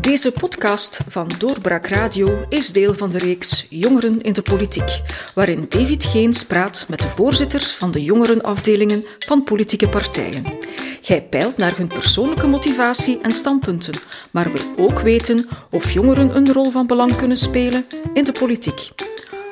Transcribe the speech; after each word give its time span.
Deze 0.00 0.32
podcast 0.32 1.00
van 1.08 1.30
Doorbraak 1.38 1.86
Radio 1.86 2.44
is 2.48 2.72
deel 2.72 2.94
van 2.94 3.10
de 3.10 3.18
reeks 3.18 3.66
Jongeren 3.68 4.20
in 4.20 4.32
de 4.32 4.42
Politiek, 4.42 5.00
waarin 5.34 5.66
David 5.68 6.04
Geens 6.04 6.44
praat 6.44 6.86
met 6.88 7.00
de 7.00 7.08
voorzitters 7.08 7.70
van 7.70 7.90
de 7.90 8.02
jongerenafdelingen 8.02 9.04
van 9.18 9.44
politieke 9.44 9.88
partijen. 9.88 10.44
Hij 11.02 11.22
peilt 11.22 11.56
naar 11.56 11.76
hun 11.76 11.88
persoonlijke 11.88 12.46
motivatie 12.46 13.18
en 13.20 13.32
standpunten, 13.32 13.94
maar 14.30 14.52
wil 14.52 14.86
ook 14.86 15.00
weten 15.00 15.48
of 15.70 15.92
jongeren 15.92 16.36
een 16.36 16.52
rol 16.52 16.70
van 16.70 16.86
belang 16.86 17.16
kunnen 17.16 17.36
spelen 17.36 17.86
in 18.14 18.24
de 18.24 18.32
politiek. 18.32 18.88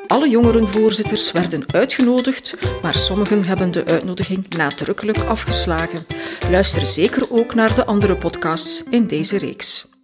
Alle 0.07 0.29
jongerenvoorzitters 0.29 1.33
werden 1.33 1.65
uitgenodigd, 1.73 2.57
maar 2.83 2.95
sommigen 2.95 3.45
hebben 3.45 3.71
de 3.71 3.85
uitnodiging 3.85 4.49
nadrukkelijk 4.49 5.19
afgeslagen. 5.19 6.07
Luister 6.51 6.87
zeker 6.87 7.31
ook 7.31 7.55
naar 7.55 7.75
de 7.75 7.85
andere 7.85 8.17
podcasts 8.17 8.83
in 8.91 9.07
deze 9.07 9.39
reeks. 9.39 9.97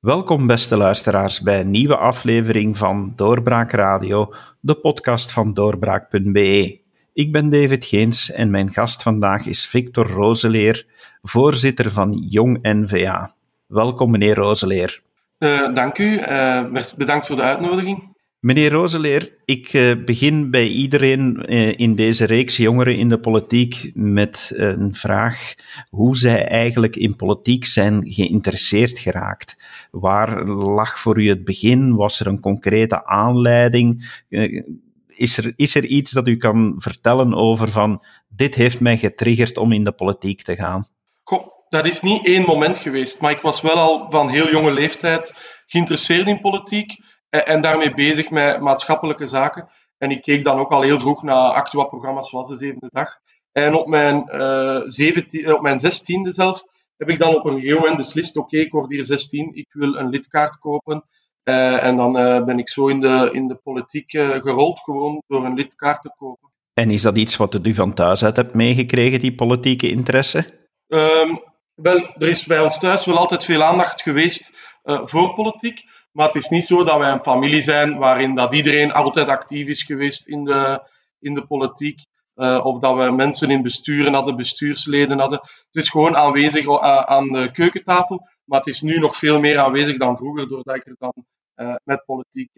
Welkom, 0.00 0.46
beste 0.46 0.76
luisteraars, 0.76 1.40
bij 1.40 1.60
een 1.60 1.70
nieuwe 1.70 1.96
aflevering 1.96 2.76
van 2.76 3.12
Doorbraak 3.16 3.70
Radio, 3.70 4.34
de 4.60 4.74
podcast 4.74 5.32
van 5.32 5.54
doorbraak.be. 5.54 6.80
Ik 7.12 7.32
ben 7.32 7.48
David 7.48 7.84
Geens 7.84 8.30
en 8.30 8.50
mijn 8.50 8.72
gast 8.72 9.02
vandaag 9.02 9.46
is 9.46 9.66
Victor 9.66 10.08
Rozeleer, 10.08 10.86
voorzitter 11.22 11.90
van 11.90 12.12
Jong 12.28 12.58
NVA. 12.62 13.30
Welkom, 13.66 14.10
meneer 14.10 14.34
Rozeleer. 14.34 15.02
Uh, 15.38 15.68
dank 15.72 15.98
u. 15.98 16.18
Uh, 16.18 16.62
bedankt 16.96 17.26
voor 17.26 17.36
de 17.36 17.42
uitnodiging. 17.42 18.09
Meneer 18.40 18.70
Rozeleer, 18.70 19.32
ik 19.44 19.72
uh, 19.72 20.04
begin 20.04 20.50
bij 20.50 20.66
iedereen 20.66 21.42
uh, 21.48 21.78
in 21.78 21.94
deze 21.94 22.24
reeks 22.24 22.56
jongeren 22.56 22.96
in 22.96 23.08
de 23.08 23.20
politiek 23.20 23.90
met 23.94 24.50
een 24.54 24.94
vraag 24.94 25.54
hoe 25.90 26.16
zij 26.16 26.48
eigenlijk 26.48 26.96
in 26.96 27.16
politiek 27.16 27.64
zijn 27.64 28.10
geïnteresseerd 28.12 28.98
geraakt. 28.98 29.56
Waar 29.90 30.44
lag 30.46 30.98
voor 30.98 31.20
u 31.20 31.28
het 31.28 31.44
begin? 31.44 31.94
Was 31.94 32.20
er 32.20 32.26
een 32.26 32.40
concrete 32.40 33.06
aanleiding? 33.06 34.22
Uh, 34.28 34.62
is, 35.08 35.38
er, 35.38 35.52
is 35.56 35.74
er 35.74 35.84
iets 35.84 36.10
dat 36.10 36.28
u 36.28 36.36
kan 36.36 36.74
vertellen 36.78 37.34
over 37.34 37.68
van 37.68 38.02
dit 38.28 38.54
heeft 38.54 38.80
mij 38.80 38.96
getriggerd 38.96 39.58
om 39.58 39.72
in 39.72 39.84
de 39.84 39.92
politiek 39.92 40.42
te 40.42 40.56
gaan? 40.56 40.86
Goh, 41.22 41.46
dat 41.68 41.86
is 41.86 42.00
niet 42.00 42.26
één 42.26 42.44
moment 42.44 42.78
geweest, 42.78 43.20
maar 43.20 43.30
ik 43.30 43.40
was 43.40 43.60
wel 43.60 43.76
al 43.76 44.10
van 44.10 44.28
heel 44.28 44.50
jonge 44.50 44.72
leeftijd 44.72 45.34
geïnteresseerd 45.66 46.26
in 46.26 46.40
politiek 46.40 46.98
en, 47.30 47.46
en 47.46 47.60
daarmee 47.60 47.94
bezig 47.94 48.30
met 48.30 48.60
maatschappelijke 48.60 49.26
zaken. 49.26 49.68
En 49.98 50.10
ik 50.10 50.22
keek 50.22 50.44
dan 50.44 50.58
ook 50.58 50.70
al 50.70 50.82
heel 50.82 51.00
vroeg 51.00 51.22
naar 51.22 51.52
actua-programma's 51.52 52.28
zoals 52.28 52.48
de 52.48 52.56
zevende 52.56 52.88
dag. 52.92 53.18
En 53.52 53.74
op 53.74 53.86
mijn, 53.86 54.28
uh, 54.32 54.80
17, 54.84 55.54
op 55.54 55.60
mijn 55.60 55.78
zestiende 55.78 56.32
zelf 56.32 56.64
heb 56.96 57.08
ik 57.08 57.18
dan 57.18 57.34
op 57.34 57.44
een 57.44 57.54
gegeven 57.54 57.78
moment 57.78 57.96
beslist, 57.96 58.36
oké, 58.36 58.46
okay, 58.46 58.60
ik 58.60 58.72
word 58.72 58.90
hier 58.90 59.04
16, 59.04 59.50
ik 59.54 59.66
wil 59.70 59.94
een 59.94 60.08
lidkaart 60.08 60.58
kopen. 60.58 61.04
Uh, 61.44 61.84
en 61.84 61.96
dan 61.96 62.16
uh, 62.16 62.44
ben 62.44 62.58
ik 62.58 62.68
zo 62.68 62.88
in 62.88 63.00
de, 63.00 63.28
in 63.32 63.48
de 63.48 63.54
politiek 63.54 64.10
gerold, 64.10 64.80
gewoon 64.80 65.22
door 65.26 65.44
een 65.44 65.54
lidkaart 65.54 66.02
te 66.02 66.12
kopen. 66.16 66.52
En 66.74 66.90
is 66.90 67.02
dat 67.02 67.16
iets 67.16 67.36
wat 67.36 67.66
u 67.66 67.74
van 67.74 67.94
thuis 67.94 68.24
uit 68.24 68.36
hebt 68.36 68.54
meegekregen, 68.54 69.20
die 69.20 69.34
politieke 69.34 69.90
interesse? 69.90 70.68
Um, 70.86 71.42
wel, 71.74 72.14
er 72.14 72.28
is 72.28 72.46
bij 72.46 72.60
ons 72.60 72.78
thuis 72.78 73.04
wel 73.04 73.18
altijd 73.18 73.44
veel 73.44 73.62
aandacht 73.62 74.02
geweest 74.02 74.52
voor 74.82 75.34
politiek. 75.34 75.84
Maar 76.12 76.26
het 76.26 76.34
is 76.34 76.48
niet 76.48 76.64
zo 76.64 76.84
dat 76.84 76.98
wij 76.98 77.12
een 77.12 77.22
familie 77.22 77.60
zijn 77.60 77.98
waarin 77.98 78.34
dat 78.34 78.54
iedereen 78.54 78.92
altijd 78.92 79.28
actief 79.28 79.68
is 79.68 79.82
geweest 79.82 80.26
in 80.26 80.44
de, 80.44 80.88
in 81.18 81.34
de 81.34 81.46
politiek. 81.46 82.06
Uh, 82.34 82.60
of 82.64 82.78
dat 82.78 82.96
we 82.96 83.10
mensen 83.10 83.50
in 83.50 83.62
besturen 83.62 84.14
hadden, 84.14 84.36
bestuursleden 84.36 85.18
hadden. 85.18 85.38
Het 85.40 85.76
is 85.76 85.88
gewoon 85.88 86.16
aanwezig 86.16 86.80
aan 87.06 87.28
de 87.28 87.50
keukentafel. 87.50 88.28
Maar 88.44 88.58
het 88.58 88.68
is 88.68 88.80
nu 88.80 88.98
nog 88.98 89.16
veel 89.16 89.40
meer 89.40 89.58
aanwezig 89.58 89.96
dan 89.96 90.16
vroeger, 90.16 90.48
doordat 90.48 90.76
ik 90.76 90.86
er 90.86 90.96
dan 90.98 91.24
uh, 91.56 91.74
met 91.84 92.04
politiek 92.04 92.50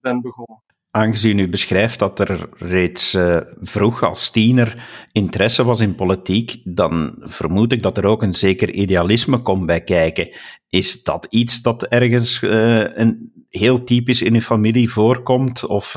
ben 0.00 0.20
begonnen. 0.20 0.62
Aangezien 0.90 1.38
u 1.38 1.48
beschrijft 1.48 1.98
dat 1.98 2.18
er 2.18 2.48
reeds 2.56 3.14
uh, 3.14 3.36
vroeg 3.60 4.02
als 4.02 4.30
tiener 4.30 4.88
interesse 5.12 5.64
was 5.64 5.80
in 5.80 5.94
politiek, 5.94 6.56
dan 6.64 7.14
vermoed 7.20 7.72
ik 7.72 7.82
dat 7.82 7.98
er 7.98 8.04
ook 8.04 8.22
een 8.22 8.34
zeker 8.34 8.70
idealisme 8.70 9.38
komt 9.38 9.66
bij 9.66 9.80
kijken. 9.80 10.36
Is 10.68 11.02
dat 11.02 11.26
iets 11.30 11.62
dat 11.62 11.86
ergens 11.86 12.42
een, 12.42 13.32
heel 13.48 13.84
typisch 13.84 14.22
in 14.22 14.34
uw 14.34 14.40
familie 14.40 14.90
voorkomt? 14.90 15.66
Of 15.66 15.96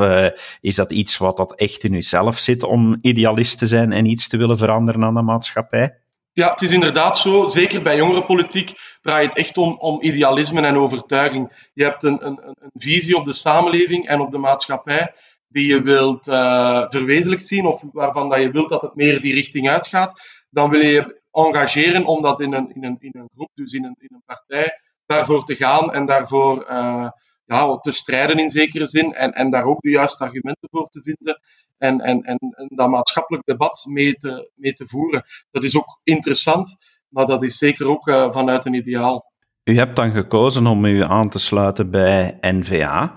is 0.62 0.76
dat 0.76 0.92
iets 0.92 1.18
wat 1.18 1.38
dat 1.38 1.56
echt 1.56 1.84
in 1.84 1.94
uzelf 1.94 2.40
zit 2.40 2.64
om 2.64 2.98
idealist 3.02 3.58
te 3.58 3.68
zijn 3.68 3.92
en 3.92 4.06
iets 4.06 4.28
te 4.28 4.38
willen 4.38 4.58
veranderen 4.58 5.04
aan 5.04 5.16
de 5.16 5.22
maatschappij? 5.22 6.01
Ja, 6.34 6.50
het 6.50 6.62
is 6.62 6.72
inderdaad 6.72 7.18
zo. 7.18 7.48
Zeker 7.48 7.82
bij 7.82 7.98
jongerenpolitiek 7.98 8.74
draait 9.02 9.28
het 9.28 9.38
echt 9.38 9.58
om, 9.58 9.78
om 9.78 10.02
idealisme 10.02 10.62
en 10.62 10.78
overtuiging. 10.78 11.70
Je 11.74 11.84
hebt 11.84 12.04
een, 12.04 12.26
een, 12.26 12.40
een 12.44 12.72
visie 12.74 13.16
op 13.16 13.26
de 13.26 13.34
samenleving 13.34 14.08
en 14.08 14.20
op 14.20 14.30
de 14.30 14.38
maatschappij 14.38 15.14
die 15.48 15.68
je 15.68 15.82
wilt 15.82 16.28
uh, 16.28 17.36
zien 17.38 17.66
of 17.66 17.84
waarvan 17.92 18.30
dat 18.30 18.42
je 18.42 18.52
wilt 18.52 18.70
dat 18.70 18.82
het 18.82 18.96
meer 18.96 19.22
die 19.22 19.34
richting 19.34 19.70
uitgaat. 19.70 20.22
Dan 20.50 20.70
wil 20.70 20.80
je 20.80 20.92
je 20.92 21.22
engageren 21.32 22.06
om 22.06 22.22
dat 22.22 22.40
in 22.40 22.54
een, 22.54 22.76
in 22.76 22.84
een, 22.84 22.98
in 23.00 23.12
een 23.14 23.30
groep, 23.34 23.50
dus 23.54 23.74
in 23.74 23.84
een, 23.84 23.96
in 24.00 24.10
een 24.10 24.24
partij, 24.26 24.80
daarvoor 25.06 25.46
te 25.46 25.56
gaan 25.56 25.94
en 25.94 26.06
daarvoor 26.06 26.66
uh, 26.70 27.10
ja, 27.52 27.78
te 27.78 27.92
strijden 27.92 28.40
in 28.40 28.50
zekere 28.50 28.88
zin 28.88 29.14
en, 29.14 29.34
en 29.34 29.50
daar 29.50 29.64
ook 29.64 29.82
de 29.82 29.90
juiste 29.90 30.24
argumenten 30.24 30.70
voor 30.72 30.88
te 30.90 31.02
vinden 31.02 31.42
en, 31.78 32.00
en, 32.00 32.22
en, 32.22 32.38
en 32.38 32.72
dat 32.76 32.90
maatschappelijk 32.90 33.46
debat 33.46 33.86
mee 33.90 34.14
te, 34.14 34.52
mee 34.56 34.74
te 34.74 34.88
voeren. 34.88 35.24
Dat 35.52 35.64
is 35.64 35.78
ook 35.78 36.00
interessant, 36.04 36.76
maar 37.08 37.26
dat 37.26 37.44
is 37.44 37.58
zeker 37.58 37.88
ook 37.88 38.08
uh, 38.08 38.32
vanuit 38.32 38.66
een 38.66 38.74
ideaal. 38.74 39.32
U 39.64 39.76
hebt 39.76 39.96
dan 39.96 40.12
gekozen 40.12 40.68
om 40.68 40.86
u 40.86 41.04
aan 41.04 41.30
te 41.30 41.40
sluiten 41.40 41.92
bij 41.92 42.38
NVA. 42.42 43.16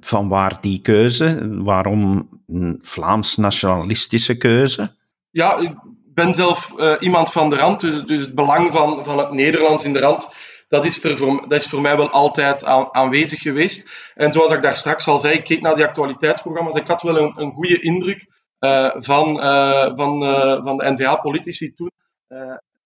Van 0.00 0.28
waar 0.28 0.60
die 0.60 0.80
keuze? 0.80 1.48
Waarom 1.62 2.28
een 2.46 2.78
Vlaams-nationalistische 2.82 4.36
keuze? 4.36 4.96
Ja, 5.30 5.56
ik 5.56 5.74
ben 6.14 6.34
zelf 6.34 6.72
uh, 6.76 6.94
iemand 7.00 7.32
van 7.32 7.50
de 7.50 7.56
rand, 7.56 7.80
dus, 7.80 8.02
dus 8.02 8.20
het 8.20 8.34
belang 8.34 8.72
van, 8.72 9.04
van 9.04 9.18
het 9.18 9.32
Nederlands 9.32 9.84
in 9.84 9.92
de 9.92 9.98
rand 9.98 10.28
dat 10.68 10.84
is, 10.84 11.04
er 11.04 11.16
voor, 11.16 11.48
dat 11.48 11.60
is 11.60 11.66
voor 11.66 11.80
mij 11.80 11.96
wel 11.96 12.10
altijd 12.10 12.64
aan, 12.64 12.94
aanwezig 12.94 13.40
geweest. 13.40 14.12
En 14.14 14.32
zoals 14.32 14.52
ik 14.52 14.62
daar 14.62 14.76
straks 14.76 15.06
al 15.06 15.18
zei, 15.18 15.34
ik 15.34 15.44
keek 15.44 15.60
naar 15.60 15.74
die 15.74 15.84
actualiteitsprogramma's. 15.84 16.74
Ik 16.74 16.86
had 16.86 17.02
wel 17.02 17.18
een, 17.18 17.32
een 17.40 17.52
goede 17.52 17.80
indruk 17.80 18.26
uh, 18.60 18.90
van, 18.94 19.36
uh, 19.36 19.90
van, 19.94 20.22
uh, 20.22 20.62
van 20.62 20.76
de 20.76 20.90
NVA-politici 20.92 21.72
toen. 21.74 21.90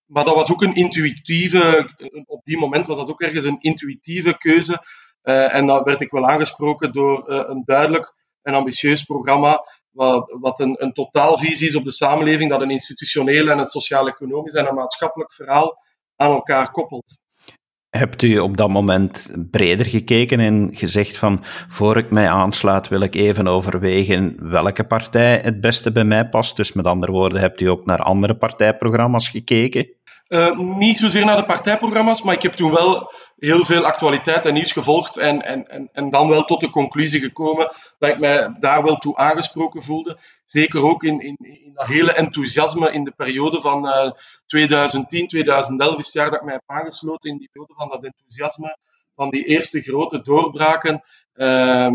maar 0.06 0.24
dat 0.24 0.34
was 0.34 0.50
ook 0.50 0.62
een 0.62 0.74
intuïtieve, 0.74 1.88
op 2.26 2.44
die 2.44 2.58
moment 2.58 2.86
was 2.86 2.96
dat 2.96 3.08
ook 3.08 3.20
ergens 3.20 3.44
een 3.44 3.60
intuïtieve 3.60 4.38
keuze. 4.38 4.84
en 5.22 5.66
dan 5.66 5.82
werd 5.82 6.00
ik 6.00 6.10
wel 6.10 6.26
aangesproken 6.26 6.92
door 6.92 7.30
een 7.30 7.62
duidelijk 7.64 8.14
en 8.42 8.54
ambitieus 8.54 9.02
programma 9.02 9.64
wat, 9.90 10.36
wat 10.40 10.60
een, 10.60 10.82
een 10.82 10.92
totaalvisie 10.92 11.68
is 11.68 11.76
op 11.76 11.84
de 11.84 11.92
samenleving, 11.92 12.50
dat 12.50 12.62
een 12.62 12.70
institutioneel 12.70 13.48
en 13.48 13.58
een 13.58 13.66
sociaal-economisch 13.66 14.52
en 14.52 14.66
een 14.66 14.74
maatschappelijk 14.74 15.32
verhaal 15.32 15.78
aan 16.16 16.30
elkaar 16.30 16.70
koppelt. 16.70 17.20
Hebt 17.98 18.22
u 18.22 18.38
op 18.38 18.56
dat 18.56 18.68
moment 18.68 19.36
breder 19.50 19.86
gekeken 19.86 20.40
en 20.40 20.68
gezegd 20.72 21.16
van 21.16 21.44
voor 21.68 21.96
ik 21.96 22.10
mij 22.10 22.28
aansluit 22.28 22.88
wil 22.88 23.00
ik 23.00 23.14
even 23.14 23.48
overwegen 23.48 24.36
welke 24.50 24.84
partij 24.84 25.38
het 25.42 25.60
beste 25.60 25.92
bij 25.92 26.04
mij 26.04 26.28
past? 26.28 26.56
Dus 26.56 26.72
met 26.72 26.86
andere 26.86 27.12
woorden, 27.12 27.40
hebt 27.40 27.60
u 27.60 27.66
ook 27.66 27.86
naar 27.86 27.98
andere 27.98 28.36
partijprogramma's 28.36 29.28
gekeken? 29.28 29.88
Uh, 30.28 30.58
niet 30.58 30.96
zozeer 30.96 31.24
naar 31.24 31.36
de 31.36 31.44
partijprogramma's, 31.44 32.22
maar 32.22 32.34
ik 32.34 32.42
heb 32.42 32.52
toen 32.52 32.72
wel 32.72 33.12
heel 33.46 33.64
veel 33.64 33.84
actualiteit 33.84 34.46
en 34.46 34.54
nieuws 34.54 34.72
gevolgd 34.72 35.16
en, 35.16 35.42
en, 35.42 35.68
en, 35.68 35.88
en 35.92 36.10
dan 36.10 36.28
wel 36.28 36.44
tot 36.44 36.60
de 36.60 36.70
conclusie 36.70 37.20
gekomen 37.20 37.72
dat 37.98 38.10
ik 38.10 38.18
mij 38.18 38.56
daar 38.58 38.82
wel 38.82 38.96
toe 38.96 39.16
aangesproken 39.16 39.82
voelde. 39.82 40.18
Zeker 40.44 40.82
ook 40.82 41.02
in, 41.02 41.20
in, 41.20 41.36
in 41.40 41.70
dat 41.74 41.86
hele 41.86 42.12
enthousiasme 42.12 42.92
in 42.92 43.04
de 43.04 43.12
periode 43.16 43.60
van 43.60 43.86
uh, 43.86 44.10
2010, 44.46 45.28
2011 45.28 45.98
is 45.98 46.04
het 46.04 46.14
jaar 46.14 46.30
dat 46.30 46.38
ik 46.38 46.44
mij 46.44 46.54
heb 46.54 46.62
aangesloten, 46.66 47.30
in 47.30 47.38
die 47.38 47.48
periode 47.52 47.74
van 47.74 47.88
dat 47.88 48.04
enthousiasme, 48.04 48.78
van 49.14 49.30
die 49.30 49.44
eerste 49.44 49.80
grote 49.80 50.20
doorbraken, 50.20 51.02
uh, 51.34 51.92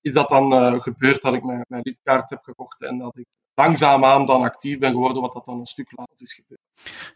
is 0.00 0.12
dat 0.12 0.28
dan 0.28 0.52
uh, 0.52 0.80
gebeurd 0.80 1.22
dat 1.22 1.34
ik 1.34 1.44
mijn, 1.44 1.64
mijn 1.68 1.82
lidkaart 1.84 2.30
heb 2.30 2.42
gekocht 2.42 2.82
en 2.82 2.98
dat 2.98 3.16
ik 3.16 3.26
langzaamaan 3.54 4.26
dan 4.26 4.42
actief 4.42 4.78
ben 4.78 4.90
geworden, 4.90 5.22
wat 5.22 5.32
dat 5.32 5.44
dan 5.44 5.58
een 5.58 5.66
stuk 5.66 5.92
later 5.96 6.14
is 6.18 6.32
gebeurd. 6.32 6.60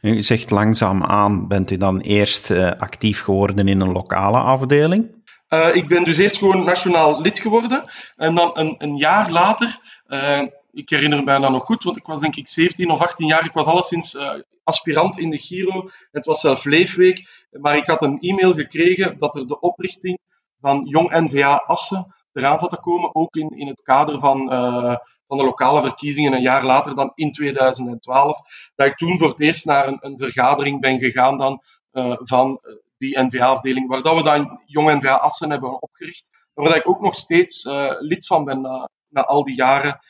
U 0.00 0.22
zegt 0.22 0.50
langzaamaan, 0.50 1.48
bent 1.48 1.70
u 1.70 1.76
dan 1.76 2.00
eerst 2.00 2.50
uh, 2.50 2.70
actief 2.70 3.20
geworden 3.20 3.68
in 3.68 3.80
een 3.80 3.92
lokale 3.92 4.38
afdeling? 4.38 5.22
Uh, 5.48 5.74
ik 5.74 5.88
ben 5.88 6.04
dus 6.04 6.16
eerst 6.16 6.38
gewoon 6.38 6.64
nationaal 6.64 7.20
lid 7.20 7.38
geworden. 7.38 7.84
En 8.16 8.34
dan 8.34 8.50
een, 8.54 8.74
een 8.78 8.96
jaar 8.96 9.30
later, 9.30 9.80
uh, 10.08 10.42
ik 10.72 10.90
herinner 10.90 11.18
me 11.18 11.40
dan 11.40 11.52
nog 11.52 11.64
goed, 11.64 11.82
want 11.82 11.96
ik 11.96 12.06
was 12.06 12.20
denk 12.20 12.36
ik 12.36 12.48
17 12.48 12.90
of 12.90 13.00
18 13.00 13.26
jaar, 13.26 13.44
ik 13.44 13.52
was 13.52 13.66
alleszins 13.66 14.16
aspirant 14.64 15.18
in 15.18 15.30
de 15.30 15.38
Giro. 15.38 15.88
Het 16.10 16.24
was 16.24 16.40
zelf 16.40 16.64
leefweek, 16.64 17.46
maar 17.50 17.76
ik 17.76 17.86
had 17.86 18.02
een 18.02 18.20
e-mail 18.20 18.54
gekregen 18.54 19.18
dat 19.18 19.36
er 19.36 19.46
de 19.46 19.60
oprichting 19.60 20.18
van 20.60 20.86
Jong 20.86 21.10
NVA 21.10 21.56
Assen 21.56 22.14
eraan 22.36 22.58
zat 22.58 22.70
te 22.70 22.80
komen, 22.80 23.14
ook 23.14 23.36
in, 23.36 23.48
in 23.48 23.66
het 23.66 23.82
kader 23.82 24.18
van 24.18 24.48
van 25.26 25.38
de 25.38 25.44
lokale 25.44 25.80
verkiezingen 25.80 26.32
een 26.32 26.42
jaar 26.42 26.64
later 26.64 26.94
dan 26.94 27.12
in 27.14 27.32
2012, 27.32 28.40
dat 28.74 28.86
ik 28.86 28.96
toen 28.96 29.18
voor 29.18 29.28
het 29.28 29.40
eerst 29.40 29.64
naar 29.64 29.86
een, 29.86 29.98
een 30.00 30.18
vergadering 30.18 30.80
ben 30.80 30.98
gegaan 30.98 31.38
dan 31.38 31.62
uh, 31.92 32.16
van 32.18 32.60
die 32.96 33.20
NVA-afdeling, 33.20 33.88
waar 33.88 34.02
dat 34.02 34.16
we 34.16 34.22
dan 34.22 34.60
Jong 34.66 34.92
NVA 34.92 35.14
Assen 35.14 35.50
hebben 35.50 35.82
opgericht. 35.82 36.30
Waar 36.54 36.76
ik 36.76 36.88
ook 36.88 37.00
nog 37.00 37.14
steeds 37.14 37.64
lid 37.98 38.26
van 38.26 38.44
ben 38.44 38.60
na, 38.60 38.88
na 39.08 39.24
al 39.24 39.44
die 39.44 39.54
jaren. 39.54 40.00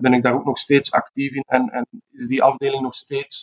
ben 0.00 0.12
ik 0.12 0.22
daar 0.22 0.34
ook 0.34 0.44
nog 0.44 0.58
steeds 0.58 0.92
actief 0.92 1.34
in 1.34 1.44
en, 1.46 1.68
en 1.68 1.86
is 2.10 2.26
die 2.26 2.42
afdeling 2.42 2.82
nog 2.82 2.94
steeds 2.94 3.42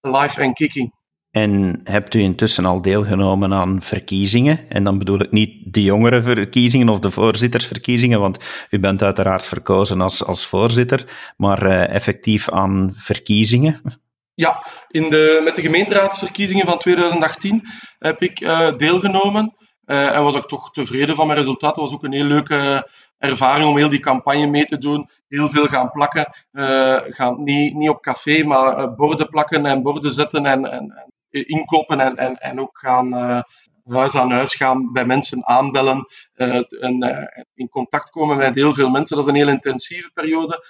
live 0.00 0.40
en 0.40 0.54
kicking. 0.54 0.92
En 1.32 1.80
hebt 1.84 2.14
u 2.14 2.20
intussen 2.20 2.64
al 2.64 2.82
deelgenomen 2.82 3.54
aan 3.54 3.82
verkiezingen? 3.82 4.58
En 4.68 4.84
dan 4.84 4.98
bedoel 4.98 5.20
ik 5.20 5.30
niet 5.30 5.74
de 5.74 5.82
jongere 5.82 6.22
verkiezingen 6.22 6.88
of 6.88 6.98
de 6.98 7.10
voorzittersverkiezingen, 7.10 8.20
want 8.20 8.66
u 8.70 8.78
bent 8.78 9.02
uiteraard 9.02 9.46
verkozen 9.46 10.00
als, 10.00 10.24
als 10.24 10.46
voorzitter, 10.46 11.32
maar 11.36 11.66
uh, 11.66 11.88
effectief 11.88 12.50
aan 12.50 12.90
verkiezingen? 12.94 13.80
Ja, 14.34 14.66
in 14.88 15.10
de, 15.10 15.40
met 15.44 15.54
de 15.54 15.62
gemeenteraadsverkiezingen 15.62 16.66
van 16.66 16.78
2018 16.78 17.68
heb 17.98 18.22
ik 18.22 18.40
uh, 18.40 18.76
deelgenomen. 18.76 19.54
Uh, 19.86 20.16
en 20.16 20.22
was 20.22 20.36
ik 20.36 20.46
toch 20.46 20.70
tevreden 20.70 21.14
van 21.14 21.26
mijn 21.26 21.38
resultaten. 21.38 21.82
Was 21.82 21.92
ook 21.92 22.04
een 22.04 22.12
heel 22.12 22.24
leuke 22.24 22.88
ervaring 23.18 23.68
om 23.68 23.76
heel 23.76 23.88
die 23.88 24.00
campagne 24.00 24.46
mee 24.46 24.64
te 24.64 24.78
doen. 24.78 25.10
Heel 25.28 25.48
veel 25.48 25.66
gaan 25.66 25.90
plakken. 25.90 26.32
Gaan 27.12 27.42
niet, 27.42 27.74
niet 27.74 27.88
op 27.88 28.02
café, 28.02 28.44
maar 28.44 28.94
borden 28.94 29.28
plakken 29.28 29.66
en 29.66 29.82
borden 29.82 30.12
zetten 30.12 30.46
en, 30.46 30.72
en, 30.72 31.11
inkloppen 31.32 32.00
en, 32.00 32.16
en, 32.16 32.36
en 32.36 32.60
ook 32.60 32.78
gaan 32.78 33.14
uh, 33.14 33.40
huis 33.84 34.14
aan 34.14 34.30
huis 34.30 34.54
gaan, 34.54 34.92
bij 34.92 35.04
mensen 35.04 35.46
aanbellen 35.46 36.06
uh, 36.34 36.54
en 36.82 37.04
uh, 37.04 37.42
in 37.54 37.68
contact 37.68 38.10
komen 38.10 38.36
met 38.36 38.54
heel 38.54 38.74
veel 38.74 38.90
mensen. 38.90 39.16
Dat 39.16 39.24
is 39.24 39.30
een 39.30 39.38
heel 39.38 39.48
intensieve 39.48 40.10
periode, 40.14 40.66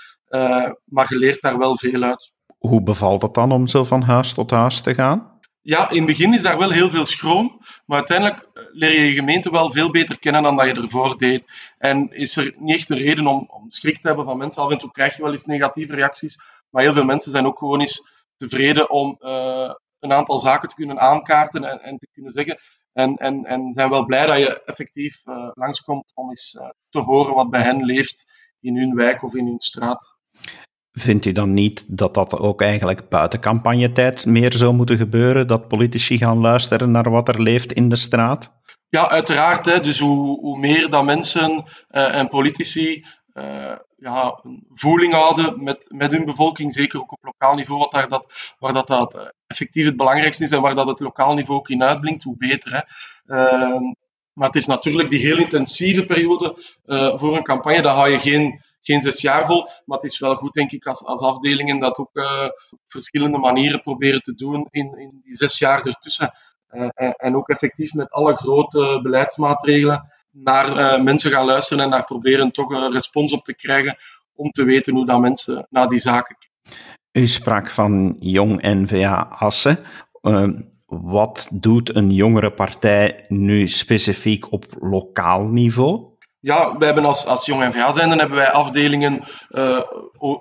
maar 0.85 1.07
je 1.09 1.19
leert 1.19 1.43
daar 1.43 1.59
wel 1.59 1.77
veel 1.77 2.03
uit. 2.03 2.33
Hoe 2.59 2.83
bevalt 2.83 3.23
het 3.23 3.35
dan 3.35 3.53
om 3.53 3.67
zo 3.67 3.85
van 3.85 4.03
huis 4.03 4.35
tot 4.35 4.51
huis 4.51 4.81
te 4.81 4.95
gaan? 4.95 5.33
Ja, 5.65 5.91
in 5.91 5.97
het 5.97 6.07
begin 6.07 6.35
is 6.35 6.43
daar 6.43 6.59
wel 6.59 6.71
heel 6.71 6.91
veel 6.91 7.05
schroom, 7.05 7.61
maar 7.87 7.97
uiteindelijk 7.97 8.49
leer 8.73 9.01
je 9.01 9.07
je 9.07 9.13
gemeente 9.13 9.51
wel 9.51 9.71
veel 9.71 9.91
beter 9.91 10.19
kennen 10.19 10.43
dan 10.43 10.57
dat 10.57 10.67
je 10.67 10.75
ervoor 10.75 11.19
deed. 11.19 11.53
En 11.79 12.09
is 12.11 12.37
er 12.37 12.55
niet 12.59 12.77
echt 12.77 12.91
een 12.91 12.99
reden 12.99 13.27
om, 13.27 13.49
om 13.49 13.71
schrik 13.71 13.99
te 14.01 14.07
hebben 14.07 14.25
van 14.25 14.39
mensen. 14.39 14.63
Af 14.63 14.71
en 14.71 14.79
toe 14.79 14.91
krijg 14.91 15.17
je 15.17 15.23
wel 15.23 15.33
eens 15.33 15.45
negatieve 15.45 15.95
reacties, 15.95 16.43
maar 16.71 16.83
heel 16.83 16.93
veel 16.93 17.05
mensen 17.05 17.33
zijn 17.33 17.47
ook 17.47 17.59
gewoon 17.59 17.81
eens 17.81 18.11
tevreden 18.37 18.91
om 18.91 19.17
uh, 19.21 19.71
een 20.03 20.13
aantal 20.13 20.39
zaken 20.39 20.69
te 20.69 20.75
kunnen 20.75 21.01
aankaarten 21.01 21.65
en, 21.65 21.83
en 21.83 21.99
te 21.99 22.09
kunnen 22.13 22.33
zeggen. 22.33 22.59
En, 22.93 23.17
en, 23.17 23.45
en 23.45 23.73
zijn 23.73 23.91
wel 23.91 24.05
blij 24.05 24.27
dat 24.27 24.39
je 24.39 24.63
effectief 24.65 25.27
uh, 25.27 25.51
langskomt 25.55 26.13
om 26.15 26.29
eens 26.29 26.55
uh, 26.61 26.69
te 26.89 26.99
horen 26.99 27.35
wat 27.35 27.51
bij 27.51 27.63
hen 27.63 27.85
leeft 27.85 28.33
in 28.61 28.77
hun 28.77 28.95
wijk 28.95 29.23
of 29.23 29.35
in 29.35 29.47
hun 29.47 29.61
straat. 29.61 30.19
Vindt 30.93 31.25
u 31.25 31.33
dan 31.33 31.55
niet 31.55 31.85
dat 31.99 32.15
dat 32.15 32.39
ook 32.39 32.63
eigenlijk 32.63 33.09
buiten 33.09 33.41
campagnetijd 33.41 34.27
meer 34.27 34.53
zou 34.53 34.75
moeten 34.75 34.97
gebeuren? 34.97 35.47
Dat 35.47 35.69
politici 35.69 36.19
gaan 36.19 36.39
luisteren 36.39 36.91
naar 36.91 37.11
wat 37.11 37.29
er 37.29 37.43
leeft 37.43 37.73
in 37.73 37.89
de 37.89 37.97
straat? 37.97 38.61
Ja, 38.89 39.09
uiteraard. 39.09 39.65
Hè. 39.65 39.81
Dus 39.81 39.99
hoe, 39.99 40.41
hoe 40.41 40.59
meer 40.59 40.91
dat 40.91 41.05
mensen 41.05 41.51
uh, 41.91 42.15
en 42.15 42.29
politici 42.29 43.07
uh, 43.35 43.77
ja, 43.97 44.41
een 44.43 44.67
voeling 44.73 45.13
houden 45.13 45.63
met, 45.63 45.87
met 45.89 46.11
hun 46.11 46.25
bevolking, 46.25 46.73
zeker 46.73 47.01
ook 47.01 47.13
op 47.13 47.25
lokaal 47.25 47.55
niveau, 47.55 47.81
wat 47.81 47.91
daar 47.91 48.09
dat, 48.09 48.55
waar 48.59 48.73
dat, 48.73 48.87
dat 48.87 49.15
eh, 49.15 49.27
effectief 49.47 49.85
het 49.85 49.97
belangrijkste 49.97 50.45
is 50.45 50.51
en 50.51 50.61
waar 50.61 50.75
dat 50.75 50.87
het 50.87 51.01
lokaal 51.01 51.35
niveau 51.35 51.59
ook 51.59 51.69
in 51.69 51.83
uitblinkt, 51.83 52.23
hoe 52.23 52.37
beter. 52.37 52.73
Hè. 52.73 52.81
Uh, 53.37 53.81
maar 54.33 54.47
het 54.47 54.57
is 54.57 54.67
natuurlijk 54.67 55.11
die 55.11 55.21
heel 55.21 55.37
intensieve 55.37 56.05
periode 56.05 56.57
uh, 56.87 57.17
voor 57.17 57.37
een 57.37 57.43
campagne, 57.43 57.83
daar 57.83 57.95
hou 57.95 58.11
je 58.11 58.19
geen, 58.19 58.61
geen 58.81 59.01
zes 59.01 59.21
jaar 59.21 59.47
vol. 59.47 59.69
Maar 59.85 59.99
het 59.99 60.11
is 60.11 60.19
wel 60.19 60.35
goed, 60.35 60.53
denk 60.53 60.71
ik, 60.71 60.87
als, 60.87 61.05
als 61.05 61.21
afdelingen 61.21 61.81
dat 61.81 61.99
ook 61.99 62.11
uh, 62.13 62.45
op 62.71 62.79
verschillende 62.87 63.39
manieren 63.39 63.83
proberen 63.83 64.21
te 64.21 64.35
doen 64.35 64.69
in, 64.71 64.99
in 64.99 65.21
die 65.25 65.37
zes 65.37 65.59
jaar 65.59 65.87
ertussen. 65.87 66.33
en 67.17 67.37
ook 67.37 67.49
effectief 67.49 67.93
met 67.93 68.11
alle 68.11 68.37
grote 68.37 69.01
beleidsmaatregelen 69.03 70.13
naar 70.33 70.79
uh, 70.79 71.03
mensen 71.03 71.31
gaan 71.31 71.45
luisteren 71.45 71.85
en 71.85 71.91
daar 71.91 72.05
proberen 72.05 72.51
toch 72.51 72.71
een 72.71 72.93
respons 72.93 73.33
op 73.33 73.45
te 73.45 73.55
krijgen 73.55 73.97
om 74.35 74.51
te 74.51 74.65
weten 74.65 74.95
hoe 74.95 75.07
dat 75.07 75.21
mensen 75.21 75.67
naar 75.71 75.89
die 75.89 75.99
zaken 75.99 76.37
kijken. 76.39 76.51
U 77.13 77.27
sprak 77.27 77.71
van 77.71 78.17
Jong 78.19 78.63
NVA 78.63 79.27
Assen. 79.39 79.79
Uh, 80.23 80.49
wat 80.87 81.49
doet 81.53 81.97
een 81.97 82.11
jongere 82.11 82.53
partij 82.53 83.25
nu 83.29 83.69
specifiek 83.69 84.53
op 84.53 84.65
lokaal 84.81 85.49
niveau? 85.49 86.11
Ja, 86.41 86.77
wij 86.77 86.87
hebben 86.87 87.05
als, 87.05 87.27
als 87.27 87.47
Jong 87.47 87.69
NVA 87.69 87.93
zijn, 87.93 88.09
dan 88.09 88.19
hebben 88.19 88.37
wij 88.37 88.51
afdelingen 88.51 89.25
uh, 89.51 89.81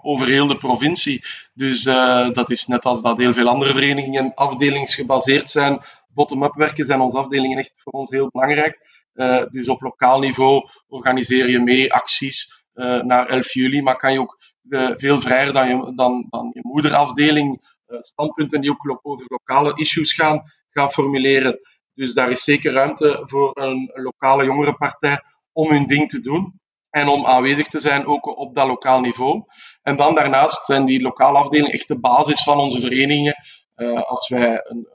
over 0.01 0.27
heel 0.27 0.47
de 0.47 0.57
provincie. 0.57 1.23
Dus 1.53 1.85
uh, 1.85 2.29
dat 2.29 2.49
is 2.49 2.67
net 2.67 2.85
als 2.85 3.01
dat 3.01 3.17
heel 3.17 3.33
veel 3.33 3.47
andere 3.47 3.73
verenigingen 3.73 4.31
afdelingsgebaseerd 4.35 5.49
zijn. 5.49 5.81
Bottom-up 6.13 6.53
werken 6.53 6.85
zijn 6.85 7.01
onze 7.01 7.17
afdelingen 7.17 7.57
echt 7.57 7.73
voor 7.75 7.93
ons 7.93 8.09
heel 8.09 8.29
belangrijk. 8.31 9.01
Uh, 9.13 9.43
dus 9.51 9.69
op 9.69 9.81
lokaal 9.81 10.19
niveau 10.19 10.69
organiseer 10.87 11.49
je 11.49 11.59
mee 11.59 11.93
acties 11.93 12.63
uh, 12.73 13.01
naar 13.01 13.27
11 13.27 13.53
juli, 13.53 13.81
maar 13.81 13.95
kan 13.95 14.13
je 14.13 14.19
ook 14.19 14.39
uh, 14.69 14.89
veel 14.95 15.21
vrijer 15.21 15.53
dan 15.53 15.67
je, 15.67 15.93
dan, 15.95 16.27
dan 16.29 16.51
je 16.53 16.59
moederafdeling 16.63 17.69
standpunten 17.87 18.61
die 18.61 18.71
ook 18.71 18.99
over 19.01 19.25
lokale 19.27 19.71
issues 19.75 20.13
gaan, 20.13 20.43
gaan 20.69 20.91
formuleren. 20.91 21.59
Dus 21.93 22.13
daar 22.13 22.29
is 22.29 22.43
zeker 22.43 22.73
ruimte 22.73 23.21
voor 23.23 23.51
een, 23.53 23.91
een 23.93 24.03
lokale 24.03 24.43
jongerenpartij 24.43 25.23
om 25.51 25.69
hun 25.69 25.85
ding 25.85 26.09
te 26.09 26.21
doen 26.21 26.59
en 26.89 27.07
om 27.07 27.25
aanwezig 27.25 27.67
te 27.67 27.79
zijn 27.79 28.05
ook 28.05 28.37
op 28.37 28.55
dat 28.55 28.67
lokaal 28.67 28.99
niveau. 28.99 29.43
En 29.81 29.95
dan 29.95 30.15
daarnaast 30.15 30.65
zijn 30.65 30.85
die 30.85 31.01
lokale 31.01 31.37
afdelingen 31.37 31.71
echt 31.71 31.87
de 31.87 31.99
basis 31.99 32.43
van 32.43 32.57
onze 32.57 32.79
verenigingen. 32.79 33.35
als 34.05 34.27
wij 34.29 34.65
een, 34.67 34.87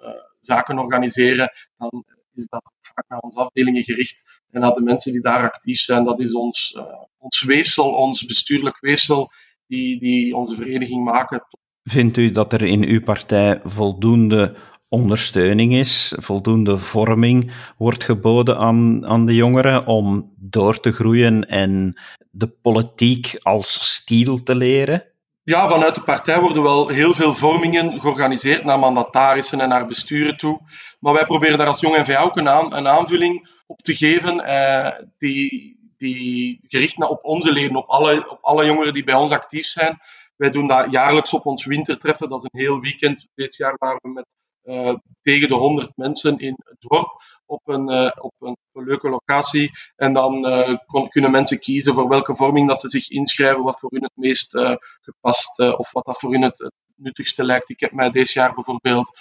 zaken 0.47 0.79
organiseren, 0.79 1.53
dan 1.77 2.05
is 2.35 2.47
dat 2.49 2.73
vaak 2.81 3.05
naar 3.09 3.19
onze 3.19 3.39
afdelingen 3.39 3.83
gericht 3.83 4.43
en 4.51 4.61
naar 4.61 4.73
de 4.73 4.83
mensen 4.83 5.13
die 5.13 5.21
daar 5.21 5.43
actief 5.43 5.79
zijn. 5.79 6.05
Dat 6.05 6.21
is 6.21 6.35
ons, 6.35 6.75
uh, 6.79 6.85
ons 7.19 7.43
weefsel, 7.43 7.91
ons 7.91 8.25
bestuurlijk 8.25 8.81
weefsel, 8.81 9.31
die, 9.67 9.99
die 9.99 10.37
onze 10.37 10.55
vereniging 10.55 11.05
maken. 11.05 11.47
Vindt 11.83 12.17
u 12.17 12.31
dat 12.31 12.53
er 12.53 12.63
in 12.63 12.85
uw 12.85 13.01
partij 13.01 13.61
voldoende 13.65 14.55
ondersteuning 14.89 15.75
is, 15.75 16.15
voldoende 16.17 16.79
vorming 16.79 17.53
wordt 17.77 18.05
geboden 18.05 18.59
aan, 18.59 19.07
aan 19.07 19.27
de 19.27 19.35
jongeren 19.35 19.87
om 19.87 20.33
door 20.37 20.81
te 20.81 20.93
groeien 20.93 21.49
en 21.49 22.01
de 22.31 22.49
politiek 22.49 23.39
als 23.43 23.95
stiel 23.95 24.43
te 24.43 24.55
leren? 24.55 25.05
Ja, 25.49 25.69
vanuit 25.69 25.95
de 25.95 26.03
partij 26.03 26.41
worden 26.41 26.63
wel 26.63 26.89
heel 26.89 27.15
veel 27.15 27.35
vormingen 27.35 28.01
georganiseerd 28.01 28.65
naar 28.65 28.79
mandatarissen 28.79 29.61
en 29.61 29.69
naar 29.69 29.87
besturen 29.87 30.37
toe. 30.37 30.61
Maar 31.01 31.13
wij 31.13 31.27
proberen 31.27 31.59
daar 31.59 31.67
als 31.67 31.81
Jong 31.81 31.97
NVA 31.97 32.23
ook 32.23 32.37
een, 32.37 32.49
aan, 32.49 32.75
een 32.75 32.89
aanvulling 32.89 33.49
op 33.67 33.81
te 33.81 33.97
geven 33.97 34.41
eh, 34.41 35.07
die, 35.19 35.79
die 35.97 36.61
gericht 36.69 37.09
op 37.09 37.25
onze 37.25 37.53
leden, 37.53 37.77
op 37.77 37.89
alle, 37.89 38.31
op 38.31 38.39
alle 38.41 38.65
jongeren 38.65 38.93
die 38.93 39.05
bij 39.05 39.15
ons 39.15 39.31
actief 39.31 39.67
zijn. 39.67 39.99
Wij 40.37 40.51
doen 40.51 40.67
dat 40.67 40.91
jaarlijks 40.91 41.33
op 41.33 41.47
ons 41.47 41.65
wintertreffen. 41.65 42.29
Dat 42.29 42.45
is 42.45 42.49
een 42.53 42.61
heel 42.61 42.81
weekend. 42.81 43.29
Dit 43.35 43.57
jaar 43.57 43.75
waren 43.79 43.99
we 44.03 44.09
met 44.09 44.37
uh, 44.65 44.95
tegen 45.21 45.49
de 45.49 45.55
100 45.55 45.97
mensen 45.97 46.39
in 46.39 46.57
het 46.65 46.77
dorp 46.79 47.23
op 47.47 47.69
een, 47.69 47.91
uh, 47.91 48.11
op 48.21 48.35
een, 48.39 48.57
leuke 48.73 49.09
locatie. 49.09 49.71
En 49.97 50.13
dan 50.13 50.47
kon, 50.87 51.09
kunnen 51.09 51.31
mensen 51.31 51.59
kiezen 51.59 51.95
voor 51.95 52.09
welke 52.09 52.37
vorming 52.37 52.69
dat 52.69 52.81
ze 52.81 52.89
zich 52.89 53.09
inschrijven, 53.09 53.63
wat 53.63 53.79
voor 53.79 53.91
hun 53.91 54.03
het 54.03 54.17
meest 54.17 54.59
gepast 55.01 55.59
of 55.59 55.93
wat 55.93 56.05
dat 56.05 56.19
voor 56.19 56.33
hun 56.33 56.43
het, 56.43 56.71
nuttigste 56.97 57.45
lijkt. 57.45 57.71
Ik 57.71 57.81
heb 57.81 57.93
mij 57.93 58.11
dit 58.11 58.33
jaar 58.33 58.55
bijvoorbeeld 58.55 59.19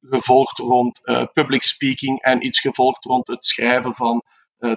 gevolgd 0.00 0.58
rond 0.58 1.00
public 1.32 1.62
speaking 1.62 2.22
en 2.22 2.46
iets 2.46 2.60
gevolgd 2.60 3.04
rond 3.04 3.26
het 3.26 3.44
schrijven 3.44 3.94
van 3.94 4.22